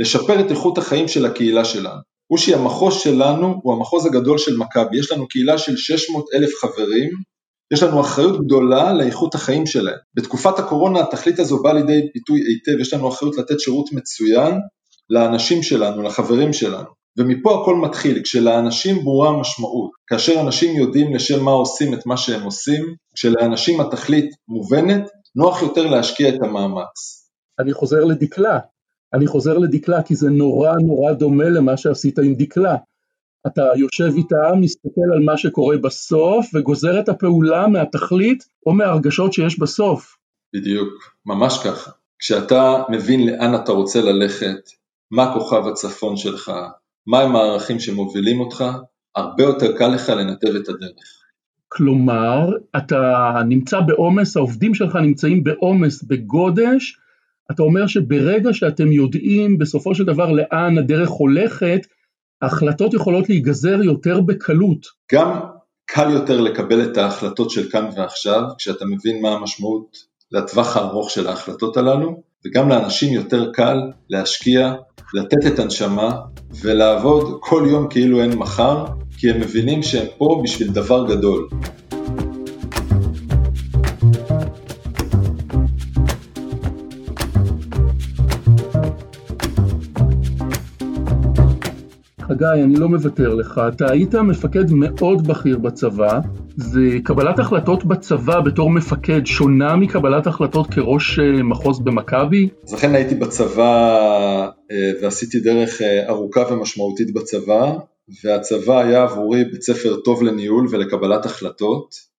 לשפר 0.00 0.40
את 0.40 0.50
איכות 0.50 0.78
החיים 0.78 1.08
של 1.08 1.26
הקהילה 1.26 1.64
שלנו. 1.64 2.00
אושי, 2.30 2.54
המחוז 2.54 2.94
שלנו 2.94 3.60
הוא 3.62 3.74
המחוז 3.74 4.06
הגדול 4.06 4.38
של 4.38 4.56
מכבי, 4.56 4.98
יש 4.98 5.12
לנו 5.12 5.28
קהילה 5.28 5.58
של 5.58 5.76
600 5.76 6.24
אלף 6.34 6.50
חברים, 6.60 7.10
יש 7.72 7.82
לנו 7.82 8.00
אחריות 8.00 8.44
גדולה 8.44 8.92
לאיכות 8.92 9.34
החיים 9.34 9.66
שלהם. 9.66 9.98
בתקופת 10.16 10.58
הקורונה 10.58 11.00
התכלית 11.00 11.38
הזו 11.38 11.62
באה 11.62 11.72
לידי 11.72 12.00
ביטוי 12.14 12.40
היטב, 12.40 12.80
יש 12.80 12.94
לנו 12.94 13.08
אחריות 13.08 13.38
לתת 13.38 13.60
שירות 13.60 13.92
מצוין 13.92 14.54
לאנשים 15.10 15.62
שלנו, 15.62 16.02
לחברים 16.02 16.52
שלנו. 16.52 16.88
ומפה 17.18 17.62
הכל 17.62 17.76
מתחיל, 17.76 18.22
כשלאנשים 18.22 19.04
ברורה 19.04 19.28
המשמעות, 19.28 19.90
כאשר 20.06 20.40
אנשים 20.40 20.76
יודעים 20.76 21.14
לשם 21.14 21.44
מה 21.44 21.50
עושים 21.50 21.94
את 21.94 22.06
מה 22.06 22.16
שהם 22.16 22.42
עושים, 22.42 22.94
כשלאנשים 23.14 23.80
התכלית 23.80 24.30
מובנת, 24.48 25.02
נוח 25.36 25.62
יותר 25.62 25.86
להשקיע 25.86 26.28
את 26.28 26.42
המאמץ. 26.42 27.28
אני 27.58 27.72
חוזר 27.72 28.04
לדקלה, 28.04 28.58
אני 29.14 29.26
חוזר 29.26 29.58
לדקלה 29.58 30.02
כי 30.02 30.14
זה 30.14 30.30
נורא 30.30 30.72
נורא 30.86 31.12
דומה 31.12 31.48
למה 31.48 31.76
שעשית 31.76 32.18
עם 32.18 32.34
דקלה. 32.34 32.76
אתה 33.46 33.62
יושב 33.76 34.16
איתה, 34.16 34.54
מסתכל 34.60 35.08
על 35.14 35.24
מה 35.24 35.38
שקורה 35.38 35.78
בסוף 35.78 36.46
וגוזר 36.54 37.00
את 37.00 37.08
הפעולה 37.08 37.66
מהתכלית 37.66 38.44
או 38.66 38.72
מהרגשות 38.72 39.32
שיש 39.32 39.58
בסוף. 39.58 40.16
בדיוק, 40.54 40.88
ממש 41.26 41.58
ככה. 41.64 41.90
כשאתה 42.18 42.82
מבין 42.88 43.26
לאן 43.26 43.54
אתה 43.54 43.72
רוצה 43.72 44.00
ללכת, 44.00 44.70
מה 45.10 45.34
כוכב 45.34 45.66
הצפון 45.66 46.16
שלך, 46.16 46.52
מהם 47.06 47.36
הערכים 47.36 47.80
שמובילים 47.80 48.40
אותך, 48.40 48.64
הרבה 49.16 49.42
יותר 49.42 49.76
קל 49.78 49.88
לך 49.88 50.08
לנתב 50.08 50.54
את 50.62 50.68
הדרך. 50.68 51.19
כלומר, 51.72 52.50
אתה 52.76 53.32
נמצא 53.48 53.80
בעומס, 53.80 54.36
העובדים 54.36 54.74
שלך 54.74 54.96
נמצאים 54.96 55.44
בעומס, 55.44 56.02
בגודש, 56.02 56.96
אתה 57.50 57.62
אומר 57.62 57.86
שברגע 57.86 58.52
שאתם 58.52 58.92
יודעים 58.92 59.58
בסופו 59.58 59.94
של 59.94 60.04
דבר 60.04 60.32
לאן 60.32 60.78
הדרך 60.78 61.08
הולכת, 61.08 61.86
ההחלטות 62.42 62.94
יכולות 62.94 63.28
להיגזר 63.28 63.82
יותר 63.82 64.20
בקלות. 64.20 64.86
גם 65.12 65.40
קל 65.86 66.10
יותר 66.10 66.40
לקבל 66.40 66.84
את 66.84 66.96
ההחלטות 66.96 67.50
של 67.50 67.70
כאן 67.70 67.88
ועכשיו, 67.96 68.42
כשאתה 68.58 68.84
מבין 68.84 69.22
מה 69.22 69.28
המשמעות 69.28 69.96
לטווח 70.32 70.76
הארוך 70.76 71.10
של 71.10 71.26
ההחלטות 71.26 71.76
הללו, 71.76 72.22
וגם 72.46 72.68
לאנשים 72.68 73.14
יותר 73.14 73.52
קל 73.52 73.78
להשקיע, 74.10 74.74
לתת 75.14 75.46
את 75.46 75.58
הנשמה 75.58 76.10
ולעבוד 76.62 77.38
כל 77.40 77.66
יום 77.70 77.88
כאילו 77.90 78.22
אין 78.22 78.38
מחר, 78.38 78.84
כי 79.20 79.30
הם 79.30 79.40
מבינים 79.40 79.82
שהם 79.82 80.06
פה 80.18 80.40
בשביל 80.44 80.68
דבר 80.68 81.06
גדול. 81.08 81.48
חגי, 92.20 92.62
אני 92.64 92.74
לא 92.76 92.88
מוותר 92.88 93.34
לך, 93.34 93.60
אתה 93.68 93.92
היית 93.92 94.14
מפקד 94.14 94.72
מאוד 94.72 95.26
בכיר 95.26 95.58
בצבא, 95.58 96.20
וקבלת 96.74 97.38
החלטות 97.38 97.84
בצבא 97.84 98.40
בתור 98.40 98.70
מפקד 98.70 99.26
שונה 99.26 99.76
מקבלת 99.76 100.26
החלטות 100.26 100.74
כראש 100.74 101.18
אה, 101.18 101.42
מחוז 101.42 101.80
במכבי? 101.80 102.48
אז 102.64 102.74
לכן 102.74 102.94
הייתי 102.94 103.14
בצבא 103.14 103.90
אה, 104.70 104.92
ועשיתי 105.02 105.40
דרך 105.40 105.82
אה, 105.82 106.08
ארוכה 106.08 106.40
ומשמעותית 106.50 107.14
בצבא, 107.14 107.72
והצבא 108.24 108.78
היה 108.78 109.02
עבורי 109.02 109.44
בית 109.44 109.62
ספר 109.62 109.96
טוב 110.04 110.22
לניהול 110.22 110.66
ולקבלת 110.70 111.26
החלטות. 111.26 112.10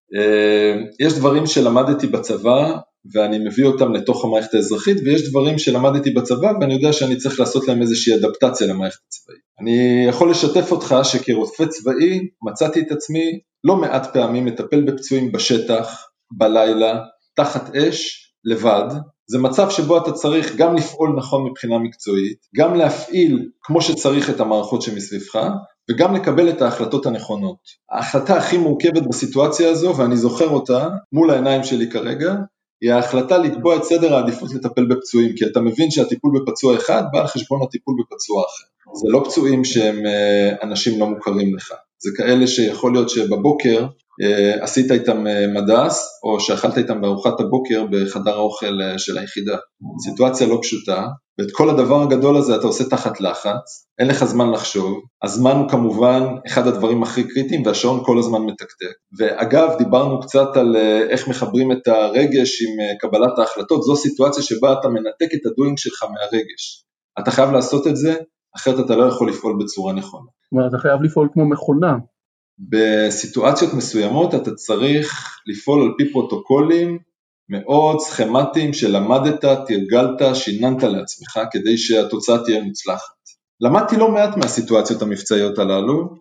יש 0.99 1.13
דברים 1.13 1.47
שלמדתי 1.47 2.07
בצבא 2.07 2.77
ואני 3.13 3.39
מביא 3.39 3.65
אותם 3.65 3.93
לתוך 3.93 4.25
המערכת 4.25 4.53
האזרחית 4.53 4.97
ויש 5.05 5.29
דברים 5.29 5.59
שלמדתי 5.59 6.11
בצבא 6.11 6.51
ואני 6.61 6.73
יודע 6.73 6.93
שאני 6.93 7.15
צריך 7.15 7.39
לעשות 7.39 7.67
להם 7.67 7.81
איזושהי 7.81 8.15
אדפטציה 8.15 8.67
למערכת 8.67 8.99
הצבאית. 9.07 9.39
אני 9.61 10.05
יכול 10.09 10.31
לשתף 10.31 10.71
אותך 10.71 10.95
שכרופא 11.03 11.65
צבאי 11.65 12.19
מצאתי 12.43 12.79
את 12.79 12.91
עצמי 12.91 13.39
לא 13.63 13.75
מעט 13.75 14.13
פעמים 14.13 14.45
מטפל 14.45 14.81
בפצועים 14.81 15.31
בשטח, 15.31 16.05
בלילה, 16.31 16.99
תחת 17.35 17.75
אש, 17.75 18.31
לבד, 18.45 18.89
זה 19.27 19.39
מצב 19.39 19.69
שבו 19.69 19.97
אתה 19.97 20.11
צריך 20.11 20.55
גם 20.55 20.75
לפעול 20.75 21.15
נכון 21.17 21.49
מבחינה 21.49 21.77
מקצועית, 21.77 22.37
גם 22.55 22.75
להפעיל 22.75 23.49
כמו 23.61 23.81
שצריך 23.81 24.29
את 24.29 24.39
המערכות 24.39 24.81
שמסביבך, 24.81 25.49
וגם 25.89 26.15
לקבל 26.15 26.49
את 26.49 26.61
ההחלטות 26.61 27.05
הנכונות. 27.05 27.57
ההחלטה 27.91 28.37
הכי 28.37 28.57
מורכבת 28.57 29.07
בסיטואציה 29.09 29.69
הזו, 29.69 29.97
ואני 29.97 30.17
זוכר 30.17 30.49
אותה 30.49 30.87
מול 31.13 31.31
העיניים 31.31 31.63
שלי 31.63 31.89
כרגע, 31.89 32.35
היא 32.81 32.91
ההחלטה 32.91 33.37
לקבוע 33.37 33.75
את 33.75 33.83
סדר 33.83 34.15
העדיפות 34.15 34.53
לטפל 34.53 34.85
בפצועים, 34.85 35.35
כי 35.35 35.45
אתה 35.45 35.61
מבין 35.61 35.91
שהטיפול 35.91 36.31
בפצוע 36.41 36.75
אחד 36.75 37.03
בא 37.11 37.19
על 37.21 37.27
חשבון 37.27 37.59
הטיפול 37.63 37.95
בפצוע 37.99 38.41
אחר. 38.41 38.93
זה 38.93 39.07
לא 39.09 39.23
פצועים 39.25 39.65
שהם 39.65 40.05
אה, 40.05 40.49
אנשים 40.63 40.99
לא 40.99 41.07
מוכרים 41.07 41.55
לך, 41.55 41.73
זה 41.99 42.09
כאלה 42.17 42.47
שיכול 42.47 42.93
להיות 42.93 43.09
שבבוקר 43.09 43.87
עשית 44.61 44.91
איתם 44.91 45.27
אה, 45.27 45.47
מדס, 45.47 46.19
או 46.23 46.39
שאכלת 46.39 46.77
איתם 46.77 47.01
בארוחת 47.01 47.39
הבוקר 47.39 47.85
בחדר 47.91 48.31
האוכל 48.31 48.81
אה, 48.81 48.99
של 48.99 49.17
היחידה. 49.17 49.57
סיטואציה 50.05 50.47
לא 50.47 50.59
פשוטה, 50.61 51.07
ואת 51.39 51.51
כל 51.51 51.69
הדבר 51.69 52.01
הגדול 52.01 52.37
הזה 52.37 52.55
אתה 52.55 52.67
עושה 52.67 52.83
תחת 52.89 53.21
לחץ, 53.21 53.87
אין 53.99 54.07
לך 54.07 54.23
זמן 54.23 54.51
לחשוב, 54.51 55.01
הזמן 55.23 55.55
הוא 55.55 55.69
כמובן 55.69 56.23
אחד 56.47 56.67
הדברים 56.67 57.03
הכי 57.03 57.23
קריטיים 57.23 57.65
והשעון 57.65 58.03
כל 58.05 58.19
הזמן 58.19 58.41
מתקתק. 58.41 58.93
ואגב, 59.19 59.69
דיברנו 59.77 60.19
קצת 60.19 60.57
על 60.57 60.75
איך 61.09 61.27
מחברים 61.27 61.71
את 61.71 61.87
הרגש 61.87 62.61
עם 62.61 62.97
קבלת 62.99 63.39
ההחלטות, 63.39 63.81
זו 63.83 63.95
סיטואציה 63.95 64.43
שבה 64.43 64.73
אתה 64.73 64.89
מנתק 64.89 65.33
את 65.35 65.45
הדוינג 65.45 65.77
שלך 65.77 66.03
מהרגש. 66.03 66.85
אתה 67.19 67.31
חייב 67.31 67.51
לעשות 67.51 67.87
את 67.87 67.95
זה, 67.95 68.15
אחרת 68.55 68.85
אתה 68.85 68.95
לא 68.95 69.03
יכול 69.03 69.29
לפעול 69.29 69.57
בצורה 69.59 69.93
נכונה. 69.93 70.25
זאת 70.25 70.51
אומרת, 70.51 70.69
אתה 70.69 70.77
חייב 70.77 71.01
לפעול 71.01 71.29
כמו 71.33 71.49
מכונה. 71.49 71.97
בסיטואציות 72.69 73.73
מסוימות 73.73 74.35
אתה 74.35 74.55
צריך 74.55 75.39
לפעול 75.47 75.81
על 75.81 75.93
פי 75.97 76.11
פרוטוקולים 76.11 76.99
מאוד 77.49 77.99
סכמטיים 77.99 78.73
שלמדת, 78.73 79.45
תרגלת, 79.67 80.35
שיננת 80.35 80.83
לעצמך 80.83 81.39
כדי 81.51 81.77
שהתוצאה 81.77 82.43
תהיה 82.43 82.63
מוצלחת. 82.63 83.21
למדתי 83.61 83.97
לא 83.97 84.11
מעט 84.11 84.37
מהסיטואציות 84.37 85.01
המבצעיות 85.01 85.59
הללו. 85.59 86.15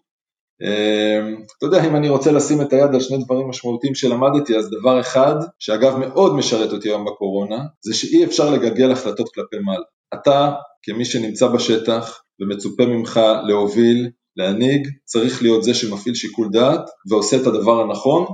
אמ, 0.63 1.43
אתה 1.59 1.67
יודע, 1.67 1.85
אם 1.85 1.97
אני 1.97 2.09
רוצה 2.09 2.33
לשים 2.33 2.63
את 2.63 2.73
היד 2.73 2.95
על 2.95 3.01
שני 3.01 3.25
דברים 3.25 3.49
משמעותיים 3.49 3.95
שלמדתי, 3.95 4.57
אז 4.57 4.71
דבר 4.71 5.01
אחד, 5.01 5.35
שאגב 5.59 5.97
מאוד 5.97 6.35
משרת 6.35 6.73
אותי 6.73 6.89
היום 6.89 7.05
בקורונה, 7.05 7.59
זה 7.81 7.95
שאי 7.95 8.25
אפשר 8.25 8.51
לגלגל 8.51 8.93
החלטות 8.93 9.35
כלפי 9.35 9.57
מעלה. 9.59 9.85
אתה, 10.15 10.53
כמי 10.83 11.05
שנמצא 11.05 11.47
בשטח 11.47 12.23
ומצופה 12.41 12.87
ממך 12.87 13.21
להוביל, 13.49 14.11
להנהיג 14.37 14.89
צריך 15.05 15.43
להיות 15.43 15.65
זה 15.65 15.75
שמפעיל 15.75 16.15
שיקול 16.15 16.49
דעת 16.53 16.81
ועושה 17.11 17.37
את 17.37 17.47
הדבר 17.47 17.81
הנכון 17.81 18.27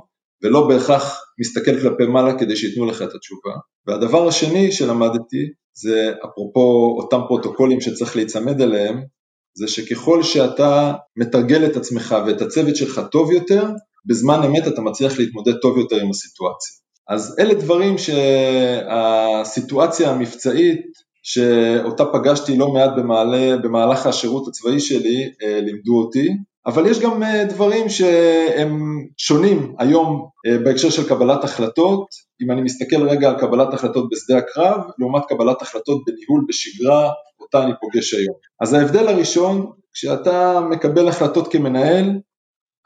ולא 0.43 0.69
בהכרח 0.69 1.21
מסתכל 1.41 1.81
כלפי 1.81 2.07
מעלה 2.07 2.39
כדי 2.39 2.57
שייתנו 2.57 2.87
לך 2.87 3.03
את 3.03 3.15
התשובה. 3.15 3.53
והדבר 3.87 4.29
השני 4.29 4.73
שלמדתי 4.73 5.47
זה 5.75 6.13
אפרופו 6.25 6.97
אותם 6.99 7.21
פרוטוקולים 7.29 7.81
שצריך 7.81 8.17
להיצמד 8.17 8.61
אליהם, 8.61 9.03
זה 9.55 9.69
שככל 9.69 10.23
שאתה 10.23 10.93
מתרגל 11.17 11.67
את 11.67 11.77
עצמך 11.77 12.17
ואת 12.27 12.43
הצוות 12.43 12.77
שלך 12.77 13.01
טוב 13.13 13.33
יותר, 13.33 13.65
בזמן 14.07 14.43
אמת 14.43 14.69
אתה 14.69 14.81
מצליח 14.81 15.19
להתמודד 15.19 15.55
טוב 15.63 15.79
יותר 15.79 15.97
עם 15.97 16.11
הסיטואציה. 16.11 16.77
אז 17.09 17.37
אלה 17.39 17.55
דברים 17.55 17.99
שהסיטואציה 17.99 20.11
המבצעית 20.11 20.87
שאותה 21.29 22.05
פגשתי 22.05 22.57
לא 22.57 22.69
מעט 22.69 22.91
במעלה, 22.97 23.57
במהלך 23.57 24.07
השירות 24.07 24.49
הצבאי 24.49 24.81
שלי, 24.81 25.33
אה, 25.43 25.61
לימדו 25.61 25.99
אותי, 25.99 26.29
אבל 26.67 26.87
יש 26.87 27.01
גם 27.01 27.23
אה, 27.23 27.45
דברים 27.45 27.89
שהם 27.89 29.05
שונים 29.17 29.75
היום 29.79 30.29
אה, 30.47 30.59
בהקשר 30.59 30.91
של 30.91 31.09
קבלת 31.09 31.45
החלטות, 31.45 32.07
אם 32.43 32.51
אני 32.51 32.63
מסתכל 32.63 33.09
רגע 33.09 33.29
על 33.29 33.39
קבלת 33.39 33.75
החלטות 33.75 34.09
בשדה 34.13 34.39
הקרב, 34.39 34.81
לעומת 34.99 35.23
קבלת 35.29 35.63
החלטות 35.63 36.03
בניהול 36.07 36.45
בשגרה, 36.49 37.11
אותה 37.41 37.65
אני 37.65 37.73
פוגש 37.81 38.15
היום. 38.15 38.35
אז 38.61 38.73
ההבדל 38.73 39.09
הראשון, 39.09 39.73
כשאתה 39.93 40.61
מקבל 40.71 41.09
החלטות 41.09 41.53
כמנהל, 41.53 42.21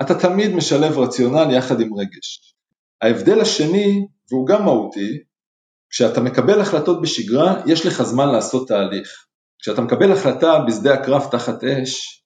אתה 0.02 0.14
תמיד 0.14 0.54
משלב 0.54 0.98
רציונל 0.98 1.54
יחד 1.54 1.80
עם 1.80 1.94
רגש. 1.94 2.54
ההבדל 3.02 3.40
השני, 3.40 4.06
והוא 4.30 4.46
גם 4.46 4.64
מהותי, 4.64 5.18
כשאתה 5.90 6.20
מקבל 6.20 6.60
החלטות 6.60 7.02
בשגרה, 7.02 7.62
יש 7.66 7.86
לך 7.86 8.02
זמן 8.02 8.28
לעשות 8.28 8.68
תהליך. 8.68 9.08
כשאתה 9.58 9.80
מקבל 9.80 10.12
החלטה 10.12 10.58
בשדה 10.68 10.94
הקרב 10.94 11.28
תחת 11.30 11.64
אש, 11.64 12.24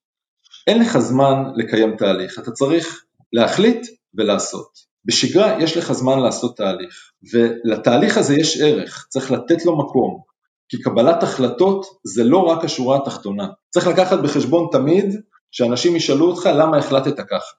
אין 0.66 0.80
לך 0.80 0.98
זמן 0.98 1.44
לקיים 1.56 1.96
תהליך, 1.96 2.38
אתה 2.38 2.50
צריך 2.50 3.04
להחליט 3.32 3.86
ולעשות. 4.14 4.68
בשגרה 5.04 5.62
יש 5.62 5.76
לך 5.76 5.92
זמן 5.92 6.18
לעשות 6.18 6.56
תהליך, 6.56 7.10
ולתהליך 7.32 8.18
הזה 8.18 8.34
יש 8.34 8.60
ערך, 8.60 9.06
צריך 9.08 9.30
לתת 9.30 9.64
לו 9.64 9.78
מקום, 9.78 10.20
כי 10.68 10.82
קבלת 10.82 11.22
החלטות 11.22 11.86
זה 12.04 12.24
לא 12.24 12.38
רק 12.38 12.64
השורה 12.64 12.96
התחתונה. 12.96 13.46
צריך 13.70 13.86
לקחת 13.86 14.18
בחשבון 14.18 14.68
תמיד 14.72 15.20
שאנשים 15.50 15.96
ישאלו 15.96 16.26
אותך 16.26 16.48
למה 16.54 16.78
החלטת 16.78 17.16
ככה, 17.16 17.54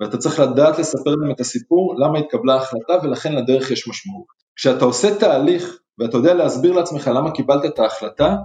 ואתה 0.00 0.16
צריך 0.16 0.40
לדעת 0.40 0.78
לספר 0.78 1.10
להם 1.10 1.30
את 1.30 1.40
הסיפור 1.40 1.94
למה 1.98 2.18
התקבלה 2.18 2.54
ההחלטה 2.54 2.92
ולכן 3.02 3.32
לדרך 3.32 3.70
יש 3.70 3.88
משמעות. 3.88 4.43
כשאתה 4.56 4.84
עושה 4.84 5.14
תהליך 5.14 5.78
ואתה 5.98 6.16
יודע 6.16 6.34
להסביר 6.34 6.72
לעצמך 6.72 7.10
למה 7.14 7.30
קיבלת 7.30 7.64
את 7.64 7.78
ההחלטה, 7.78 8.36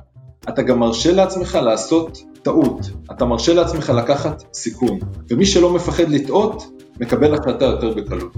אתה 0.49 0.61
גם 0.61 0.79
מרשה 0.79 1.11
לעצמך 1.11 1.55
לעשות 1.63 2.17
טעות, 2.43 2.79
אתה 3.11 3.25
מרשה 3.25 3.53
לעצמך 3.53 3.89
לקחת 3.89 4.43
סיכון, 4.53 4.99
ומי 5.29 5.45
שלא 5.45 5.73
מפחד 5.73 6.09
לטעות, 6.09 6.63
מקבל 6.99 7.33
החלטה 7.33 7.65
יותר 7.65 7.93
בקלות. 7.93 8.33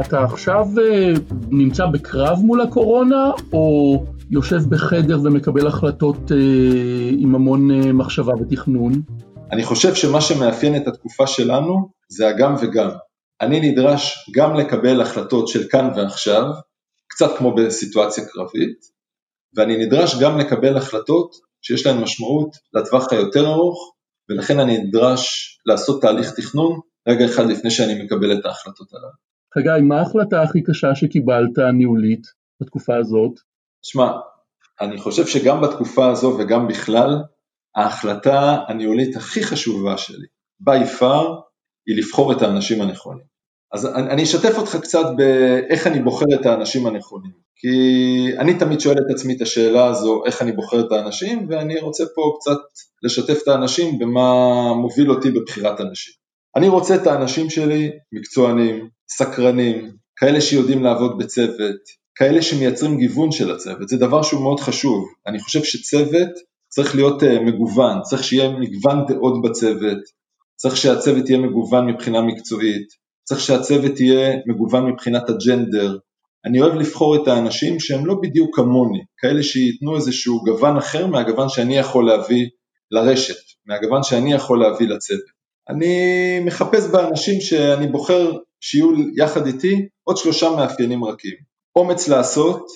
אתה 0.00 0.24
עכשיו 0.24 0.66
אה, 0.82 1.12
נמצא 1.50 1.86
בקרב 1.86 2.38
מול 2.38 2.60
הקורונה, 2.60 3.30
או 3.52 4.04
יושב 4.30 4.58
בחדר 4.68 5.18
ומקבל 5.24 5.66
החלטות 5.66 6.32
אה, 6.32 7.10
עם 7.18 7.34
המון 7.34 7.70
אה, 7.70 7.92
מחשבה 7.92 8.32
ותכנון? 8.40 8.92
אני 9.52 9.64
חושב 9.64 9.94
שמה 9.94 10.20
שמאפיין 10.20 10.76
את 10.76 10.88
התקופה 10.88 11.26
שלנו 11.26 11.88
זה 12.08 12.28
הגם 12.28 12.54
וגם. 12.62 12.90
אני 13.40 13.70
נדרש 13.70 14.30
גם 14.36 14.54
לקבל 14.54 15.00
החלטות 15.00 15.48
של 15.48 15.68
כאן 15.68 15.90
ועכשיו, 15.96 16.44
קצת 17.06 17.30
כמו 17.38 17.54
בסיטואציה 17.54 18.24
קרבית, 18.24 18.78
ואני 19.56 19.86
נדרש 19.86 20.22
גם 20.22 20.38
לקבל 20.38 20.76
החלטות 20.76 21.30
שיש 21.62 21.86
להן 21.86 22.02
משמעות 22.02 22.56
לטווח 22.74 23.12
היותר 23.12 23.46
ארוך, 23.46 23.94
ולכן 24.28 24.58
אני 24.60 24.78
נדרש 24.78 25.58
לעשות 25.66 26.02
תהליך 26.02 26.32
תכנון 26.36 26.80
רגע 27.08 27.24
אחד 27.24 27.46
לפני 27.46 27.70
שאני 27.70 28.02
מקבל 28.04 28.38
את 28.38 28.46
ההחלטות 28.46 28.88
הללו. 28.92 29.30
חגי, 29.54 29.86
מה 29.88 29.98
ההחלטה 29.98 30.42
הכי 30.42 30.62
קשה 30.62 30.94
שקיבלת 30.94 31.58
ניהולית 31.78 32.22
בתקופה 32.60 32.96
הזאת? 32.96 33.49
שמע, 33.82 34.10
אני 34.80 34.98
חושב 34.98 35.26
שגם 35.26 35.60
בתקופה 35.60 36.10
הזו 36.10 36.36
וגם 36.38 36.68
בכלל, 36.68 37.22
ההחלטה 37.76 38.58
הניהולית 38.68 39.16
הכי 39.16 39.42
חשובה 39.42 39.98
שלי, 39.98 40.26
by 40.68 41.00
far, 41.00 41.26
היא 41.86 41.96
לבחור 41.96 42.32
את 42.32 42.42
האנשים 42.42 42.82
הנכונים. 42.82 43.30
אז 43.72 43.86
אני 43.86 44.22
אשתף 44.22 44.58
אותך 44.58 44.76
קצת 44.76 45.06
באיך 45.16 45.86
אני 45.86 46.02
בוחר 46.02 46.26
את 46.40 46.46
האנשים 46.46 46.86
הנכונים, 46.86 47.32
כי 47.56 47.68
אני 48.38 48.58
תמיד 48.58 48.80
שואל 48.80 48.96
את 48.98 49.14
עצמי 49.14 49.36
את 49.36 49.40
השאלה 49.40 49.86
הזו, 49.86 50.22
איך 50.26 50.42
אני 50.42 50.52
בוחר 50.52 50.80
את 50.80 50.92
האנשים, 50.92 51.46
ואני 51.50 51.80
רוצה 51.80 52.04
פה 52.14 52.36
קצת 52.40 52.58
לשתף 53.02 53.42
את 53.42 53.48
האנשים 53.48 53.98
במה 53.98 54.34
מוביל 54.74 55.10
אותי 55.10 55.30
בבחירת 55.30 55.80
אנשים. 55.80 56.14
אני 56.56 56.68
רוצה 56.68 56.94
את 56.94 57.06
האנשים 57.06 57.50
שלי 57.50 57.90
מקצוענים, 58.12 58.88
סקרנים, 59.10 59.90
כאלה 60.16 60.40
שיודעים 60.40 60.84
לעבוד 60.84 61.18
בצוות, 61.18 61.99
כאלה 62.14 62.42
שמייצרים 62.42 62.98
גיוון 62.98 63.32
של 63.32 63.50
הצוות, 63.50 63.88
זה 63.88 63.96
דבר 63.96 64.22
שהוא 64.22 64.42
מאוד 64.42 64.60
חשוב. 64.60 65.08
אני 65.26 65.40
חושב 65.40 65.64
שצוות 65.64 66.30
צריך 66.68 66.94
להיות 66.94 67.22
uh, 67.22 67.26
מגוון, 67.40 68.02
צריך 68.02 68.24
שיהיה 68.24 68.50
מגוון 68.50 69.06
דעות 69.08 69.42
בצוות, 69.42 69.98
צריך 70.56 70.76
שהצוות 70.76 71.28
יהיה 71.28 71.40
מגוון 71.40 71.86
מבחינה 71.86 72.22
מקצועית, 72.22 72.86
צריך 73.24 73.40
שהצוות 73.40 74.00
יהיה 74.00 74.36
מגוון 74.46 74.86
מבחינת 74.86 75.22
הג'נדר. 75.28 75.98
אני 76.44 76.60
אוהב 76.60 76.74
לבחור 76.74 77.22
את 77.22 77.28
האנשים 77.28 77.80
שהם 77.80 78.06
לא 78.06 78.14
בדיוק 78.22 78.56
כמוני, 78.56 78.98
כאלה 79.18 79.42
שייתנו 79.42 79.96
איזשהו 79.96 80.44
גוון 80.44 80.76
אחר 80.76 81.06
מהגוון 81.06 81.48
שאני 81.48 81.76
יכול 81.76 82.06
להביא 82.06 82.46
לרשת, 82.90 83.34
מהגוון 83.66 84.02
שאני 84.02 84.32
יכול 84.32 84.60
להביא 84.60 84.88
לצוות. 84.88 85.40
אני 85.68 86.40
מחפש 86.40 86.86
באנשים 86.92 87.40
שאני 87.40 87.86
בוחר 87.86 88.32
שיהיו 88.60 88.90
יחד 89.16 89.46
איתי 89.46 89.88
עוד 90.02 90.16
שלושה 90.16 90.50
מאפיינים 90.50 91.04
רכים. 91.04 91.49
אומץ 91.76 92.08
לעשות, 92.08 92.66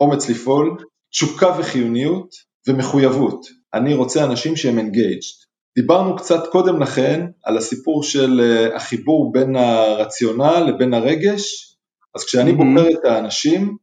אומץ 0.00 0.28
לפעול, 0.30 0.76
תשוקה 1.10 1.56
וחיוניות 1.58 2.28
ומחויבות. 2.68 3.46
אני 3.74 3.94
רוצה 3.94 4.24
אנשים 4.24 4.56
שהם 4.56 4.78
engaged. 4.78 5.44
דיברנו 5.76 6.16
קצת 6.16 6.46
קודם 6.52 6.82
לכן 6.82 7.26
על 7.44 7.56
הסיפור 7.56 8.02
של 8.02 8.40
אה, 8.40 8.76
החיבור 8.76 9.32
בין 9.32 9.56
הרציונל 9.56 10.66
לבין 10.68 10.94
הרגש, 10.94 11.76
אז 12.14 12.24
כשאני 12.24 12.50
mm-hmm. 12.50 12.54
בוחר 12.54 12.88
את 13.00 13.04
האנשים, 13.04 13.76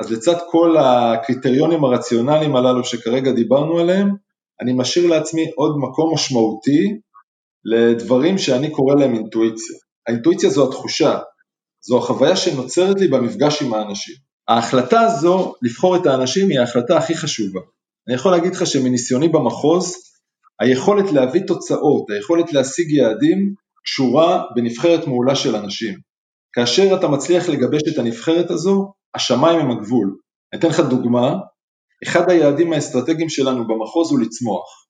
אז 0.00 0.12
לצד 0.12 0.36
כל 0.50 0.76
הקריטריונים 0.76 1.84
הרציונליים 1.84 2.56
הללו 2.56 2.84
שכרגע 2.84 3.32
דיברנו 3.32 3.78
עליהם, 3.78 4.10
אני 4.60 4.72
משאיר 4.72 5.06
לעצמי 5.06 5.50
עוד 5.56 5.76
מקום 5.78 6.14
משמעותי 6.14 7.00
לדברים 7.64 8.38
שאני 8.38 8.70
קורא 8.70 8.94
להם 8.94 9.14
אינטואיציה. 9.14 9.76
האינטואיציה 10.06 10.50
זו 10.50 10.68
התחושה, 10.68 11.18
זו 11.86 11.98
החוויה 11.98 12.36
שנוצרת 12.36 13.00
לי 13.00 13.08
במפגש 13.08 13.62
עם 13.62 13.74
האנשים. 13.74 14.14
ההחלטה 14.48 15.00
הזו 15.00 15.54
לבחור 15.62 15.96
את 15.96 16.06
האנשים 16.06 16.50
היא 16.50 16.60
ההחלטה 16.60 16.96
הכי 16.96 17.16
חשובה. 17.16 17.60
אני 18.08 18.14
יכול 18.14 18.32
להגיד 18.32 18.54
לך 18.54 18.66
שמניסיוני 18.66 19.28
במחוז, 19.28 19.94
היכולת 20.60 21.12
להביא 21.12 21.40
תוצאות, 21.46 22.10
היכולת 22.10 22.52
להשיג 22.52 22.90
יעדים, 22.90 23.54
קשורה 23.84 24.44
בנבחרת 24.56 25.06
מעולה 25.06 25.36
של 25.36 25.56
אנשים. 25.56 25.98
כאשר 26.52 26.96
אתה 26.98 27.08
מצליח 27.08 27.48
לגבש 27.48 27.82
את 27.94 27.98
הנבחרת 27.98 28.50
הזו, 28.50 28.92
השמיים 29.14 29.58
הם 29.58 29.70
הגבול. 29.70 30.16
אני 30.52 30.60
אתן 30.60 30.68
לך 30.68 30.80
דוגמה, 30.80 31.34
אחד 32.04 32.30
היעדים 32.30 32.72
האסטרטגיים 32.72 33.28
שלנו 33.28 33.66
במחוז 33.66 34.10
הוא 34.10 34.20
לצמוח. 34.20 34.86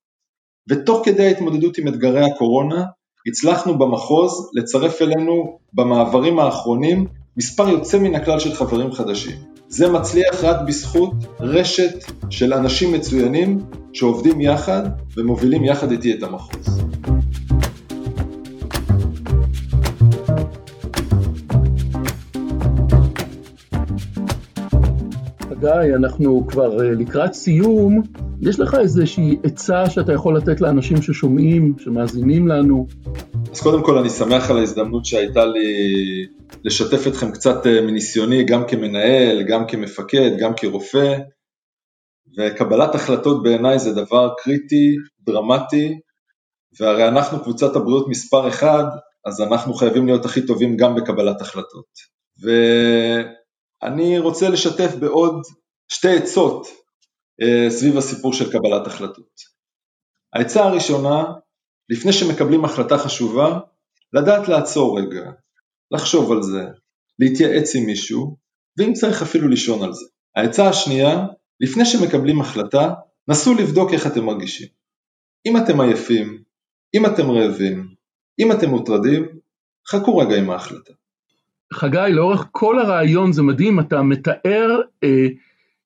ותוך 0.70 1.02
כדי 1.04 1.26
ההתמודדות 1.26 1.78
עם 1.78 1.88
אתגרי 1.88 2.24
הקורונה, 2.24 2.84
הצלחנו 3.26 3.78
במחוז 3.78 4.50
לצרף 4.54 5.02
אלינו 5.02 5.58
במעברים 5.72 6.38
האחרונים 6.38 7.06
מספר 7.36 7.68
יוצא 7.68 7.98
מן 7.98 8.14
הכלל 8.14 8.38
של 8.38 8.54
חברים 8.54 8.92
חדשים. 8.92 9.36
זה 9.68 9.88
מצליח 9.88 10.44
רק 10.44 10.56
בזכות 10.66 11.12
רשת 11.40 12.04
של 12.30 12.54
אנשים 12.54 12.92
מצוינים 12.92 13.58
שעובדים 13.92 14.40
יחד 14.40 14.82
ומובילים 15.16 15.64
יחד 15.64 15.90
איתי 15.90 16.12
את 16.12 16.22
המחוז. 16.22 16.82
גיא, 25.60 25.96
אנחנו 25.96 26.46
כבר 26.48 26.84
אה, 26.84 26.90
לקראת 26.90 27.34
סיום. 27.34 28.02
יש 28.40 28.60
לך 28.60 28.74
איזושהי 28.74 29.36
עצה 29.42 29.90
שאתה 29.90 30.12
יכול 30.12 30.36
לתת 30.36 30.60
לאנשים 30.60 31.02
ששומעים, 31.02 31.74
שמאזינים 31.78 32.48
לנו? 32.48 32.86
אז 33.56 33.62
קודם 33.62 33.84
כל 33.84 33.98
אני 33.98 34.10
שמח 34.10 34.50
על 34.50 34.58
ההזדמנות 34.58 35.04
שהייתה 35.06 35.44
לי 35.44 35.68
לשתף 36.64 37.06
אתכם 37.06 37.32
קצת 37.32 37.66
אה, 37.66 37.80
מניסיוני, 37.80 38.44
גם 38.44 38.68
כמנהל, 38.68 39.42
גם 39.42 39.66
כמפקד, 39.66 40.30
גם 40.38 40.52
כרופא, 40.56 41.16
וקבלת 42.38 42.94
החלטות 42.94 43.42
בעיניי 43.42 43.78
זה 43.78 43.94
דבר 43.94 44.34
קריטי, 44.38 44.96
דרמטי, 45.20 45.98
והרי 46.80 47.08
אנחנו 47.08 47.42
קבוצת 47.42 47.76
הבריאות 47.76 48.08
מספר 48.08 48.48
אחד, 48.48 48.84
אז 49.26 49.40
אנחנו 49.40 49.74
חייבים 49.74 50.06
להיות 50.06 50.24
הכי 50.24 50.46
טובים 50.46 50.76
גם 50.76 50.94
בקבלת 50.94 51.40
החלטות. 51.40 51.88
ואני 53.82 54.18
רוצה 54.18 54.48
לשתף 54.48 54.94
בעוד 55.00 55.42
שתי 55.88 56.16
עצות 56.16 56.66
אה, 57.42 57.70
סביב 57.70 57.96
הסיפור 57.96 58.32
של 58.32 58.52
קבלת 58.52 58.86
החלטות. 58.86 59.56
העצה 60.32 60.64
הראשונה, 60.64 61.24
לפני 61.90 62.12
שמקבלים 62.12 62.64
החלטה 62.64 62.98
חשובה, 62.98 63.58
לדעת 64.12 64.48
לעצור 64.48 65.00
רגע, 65.00 65.30
לחשוב 65.90 66.32
על 66.32 66.42
זה, 66.42 66.64
להתייעץ 67.18 67.76
עם 67.76 67.86
מישהו, 67.86 68.36
ואם 68.78 68.92
צריך 68.92 69.22
אפילו 69.22 69.48
לישון 69.48 69.82
על 69.82 69.92
זה. 69.92 70.06
העצה 70.36 70.68
השנייה, 70.68 71.26
לפני 71.60 71.84
שמקבלים 71.84 72.40
החלטה, 72.40 72.92
נסו 73.28 73.54
לבדוק 73.54 73.92
איך 73.92 74.06
אתם 74.06 74.24
מרגישים. 74.24 74.68
אם 75.46 75.56
אתם 75.56 75.80
עייפים, 75.80 76.42
אם 76.94 77.06
אתם 77.06 77.30
רעבים, 77.30 77.88
אם 78.38 78.52
אתם 78.52 78.70
מוטרדים, 78.70 79.26
חכו 79.88 80.18
רגע 80.18 80.38
עם 80.38 80.50
ההחלטה. 80.50 80.92
חגי, 81.72 82.12
לאורך 82.12 82.48
כל 82.50 82.78
הרעיון 82.78 83.32
זה 83.32 83.42
מדהים, 83.42 83.80
אתה 83.80 84.02
מתאר 84.02 84.80
אה, 85.04 85.26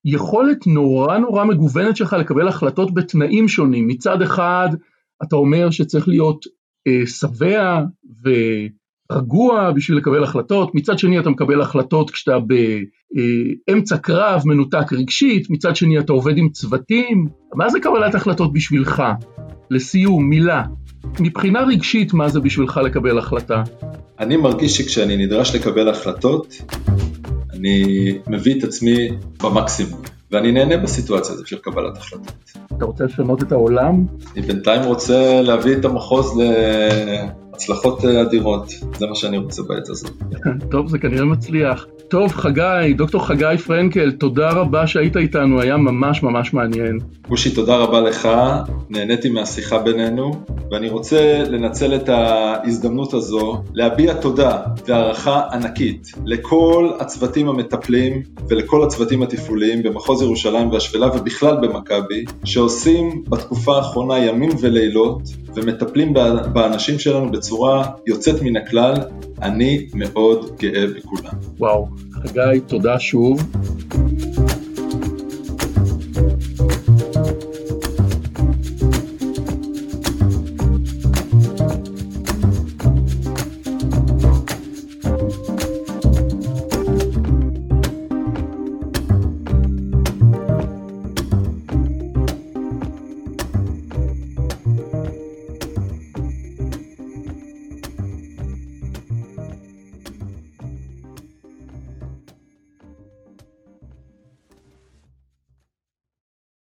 יכולת 0.04 0.66
נורא 0.66 1.18
נורא 1.18 1.44
מגוונת 1.44 1.96
שלך 1.96 2.12
לקבל 2.12 2.48
החלטות 2.48 2.94
בתנאים 2.94 3.48
שונים. 3.48 3.86
מצד 3.86 4.22
אחד, 4.22 4.68
אתה 5.22 5.36
אומר 5.36 5.70
שצריך 5.70 6.08
להיות 6.08 6.44
אה, 6.86 7.02
ורגוע 9.12 9.70
בשביל 9.70 9.98
לקבל 9.98 10.24
החלטות, 10.24 10.74
מצד 10.74 10.98
שני 10.98 11.18
אתה 11.18 11.30
מקבל 11.30 11.60
החלטות 11.60 12.10
כשאתה 12.10 12.38
באמצע 13.68 13.96
קרב 13.96 14.42
מנותק 14.44 14.92
רגשית, 14.92 15.50
מצד 15.50 15.76
שני 15.76 15.98
אתה 15.98 16.12
עובד 16.12 16.38
עם 16.38 16.48
צוותים, 16.48 17.26
מה 17.54 17.68
זה 17.68 17.80
קבלת 17.80 18.14
החלטות 18.14 18.52
בשבילך? 18.52 19.02
לסיום, 19.70 20.28
מילה. 20.28 20.64
מבחינה 21.20 21.60
רגשית, 21.60 22.12
מה 22.12 22.28
זה 22.28 22.40
בשבילך 22.40 22.80
לקבל 22.84 23.18
החלטה? 23.18 23.62
אני 24.18 24.36
מרגיש 24.36 24.76
שכשאני 24.76 25.16
נדרש 25.26 25.54
לקבל 25.54 25.88
החלטות, 25.88 26.54
אני 27.50 27.84
מביא 28.26 28.58
את 28.58 28.64
עצמי 28.64 29.08
במקסימום. 29.42 30.02
ואני 30.30 30.52
נהנה 30.52 30.76
בסיטואציה 30.76 31.34
הזאת 31.34 31.46
של 31.46 31.58
קבלת 31.58 31.96
החלטות. 31.96 32.52
אתה 32.80 32.88
רוצה 32.88 33.04
לשנות 33.04 33.42
את 33.42 33.52
העולם? 33.52 34.06
אני 34.36 34.42
בינתיים 34.42 34.82
רוצה 34.82 35.42
להביא 35.42 35.76
את 35.76 35.84
המחוז 35.84 36.40
להצלחות 37.60 38.04
אדירות, 38.04 38.72
זה 38.98 39.06
מה 39.06 39.14
שאני 39.14 39.36
רוצה 39.38 39.62
בעת 39.62 39.88
הזאת. 39.88 40.10
טוב, 40.72 40.88
זה 40.88 40.98
כנראה 40.98 41.24
מצליח. 41.24 41.86
טוב, 42.10 42.32
חגי, 42.32 42.94
דוקטור 42.96 43.26
חגי 43.26 43.58
פרנקל, 43.66 44.10
תודה 44.10 44.50
רבה 44.50 44.86
שהיית 44.86 45.16
איתנו, 45.16 45.60
היה 45.60 45.76
ממש 45.76 46.22
ממש 46.22 46.54
מעניין. 46.54 46.98
גושי, 47.28 47.54
תודה 47.54 47.76
רבה 47.76 48.00
לך, 48.00 48.28
נהניתי 48.90 49.28
מהשיחה 49.28 49.78
בינינו, 49.78 50.44
ואני 50.70 50.88
רוצה 50.88 51.42
לנצל 51.48 51.94
את 51.94 52.08
ההזדמנות 52.08 53.14
הזו 53.14 53.62
להביע 53.74 54.14
תודה 54.14 54.58
והערכה 54.86 55.42
ענקית 55.52 56.12
לכל 56.24 56.90
הצוותים 57.00 57.48
המטפלים 57.48 58.22
ולכל 58.48 58.84
הצוותים 58.84 59.22
התפעוליים 59.22 59.82
במחוז 59.82 60.22
ירושלים 60.22 60.70
והשפלה 60.70 61.06
ובכלל 61.06 61.56
במכבי, 61.56 62.24
שעושים 62.44 63.24
בתקופה 63.28 63.76
האחרונה 63.76 64.18
ימים 64.18 64.50
ולילות 64.60 65.22
ומטפלים 65.54 66.14
באנשים 66.52 66.98
שלנו 66.98 67.30
בצורה 67.50 67.86
יוצאת 68.06 68.42
מן 68.42 68.56
הכלל, 68.56 68.94
אני 69.42 69.86
מאוד 69.94 70.50
גאה 70.60 70.86
בכולם. 70.96 71.32
וואו, 71.58 71.88
חגי, 72.12 72.60
תודה 72.66 72.98
שוב. 72.98 73.40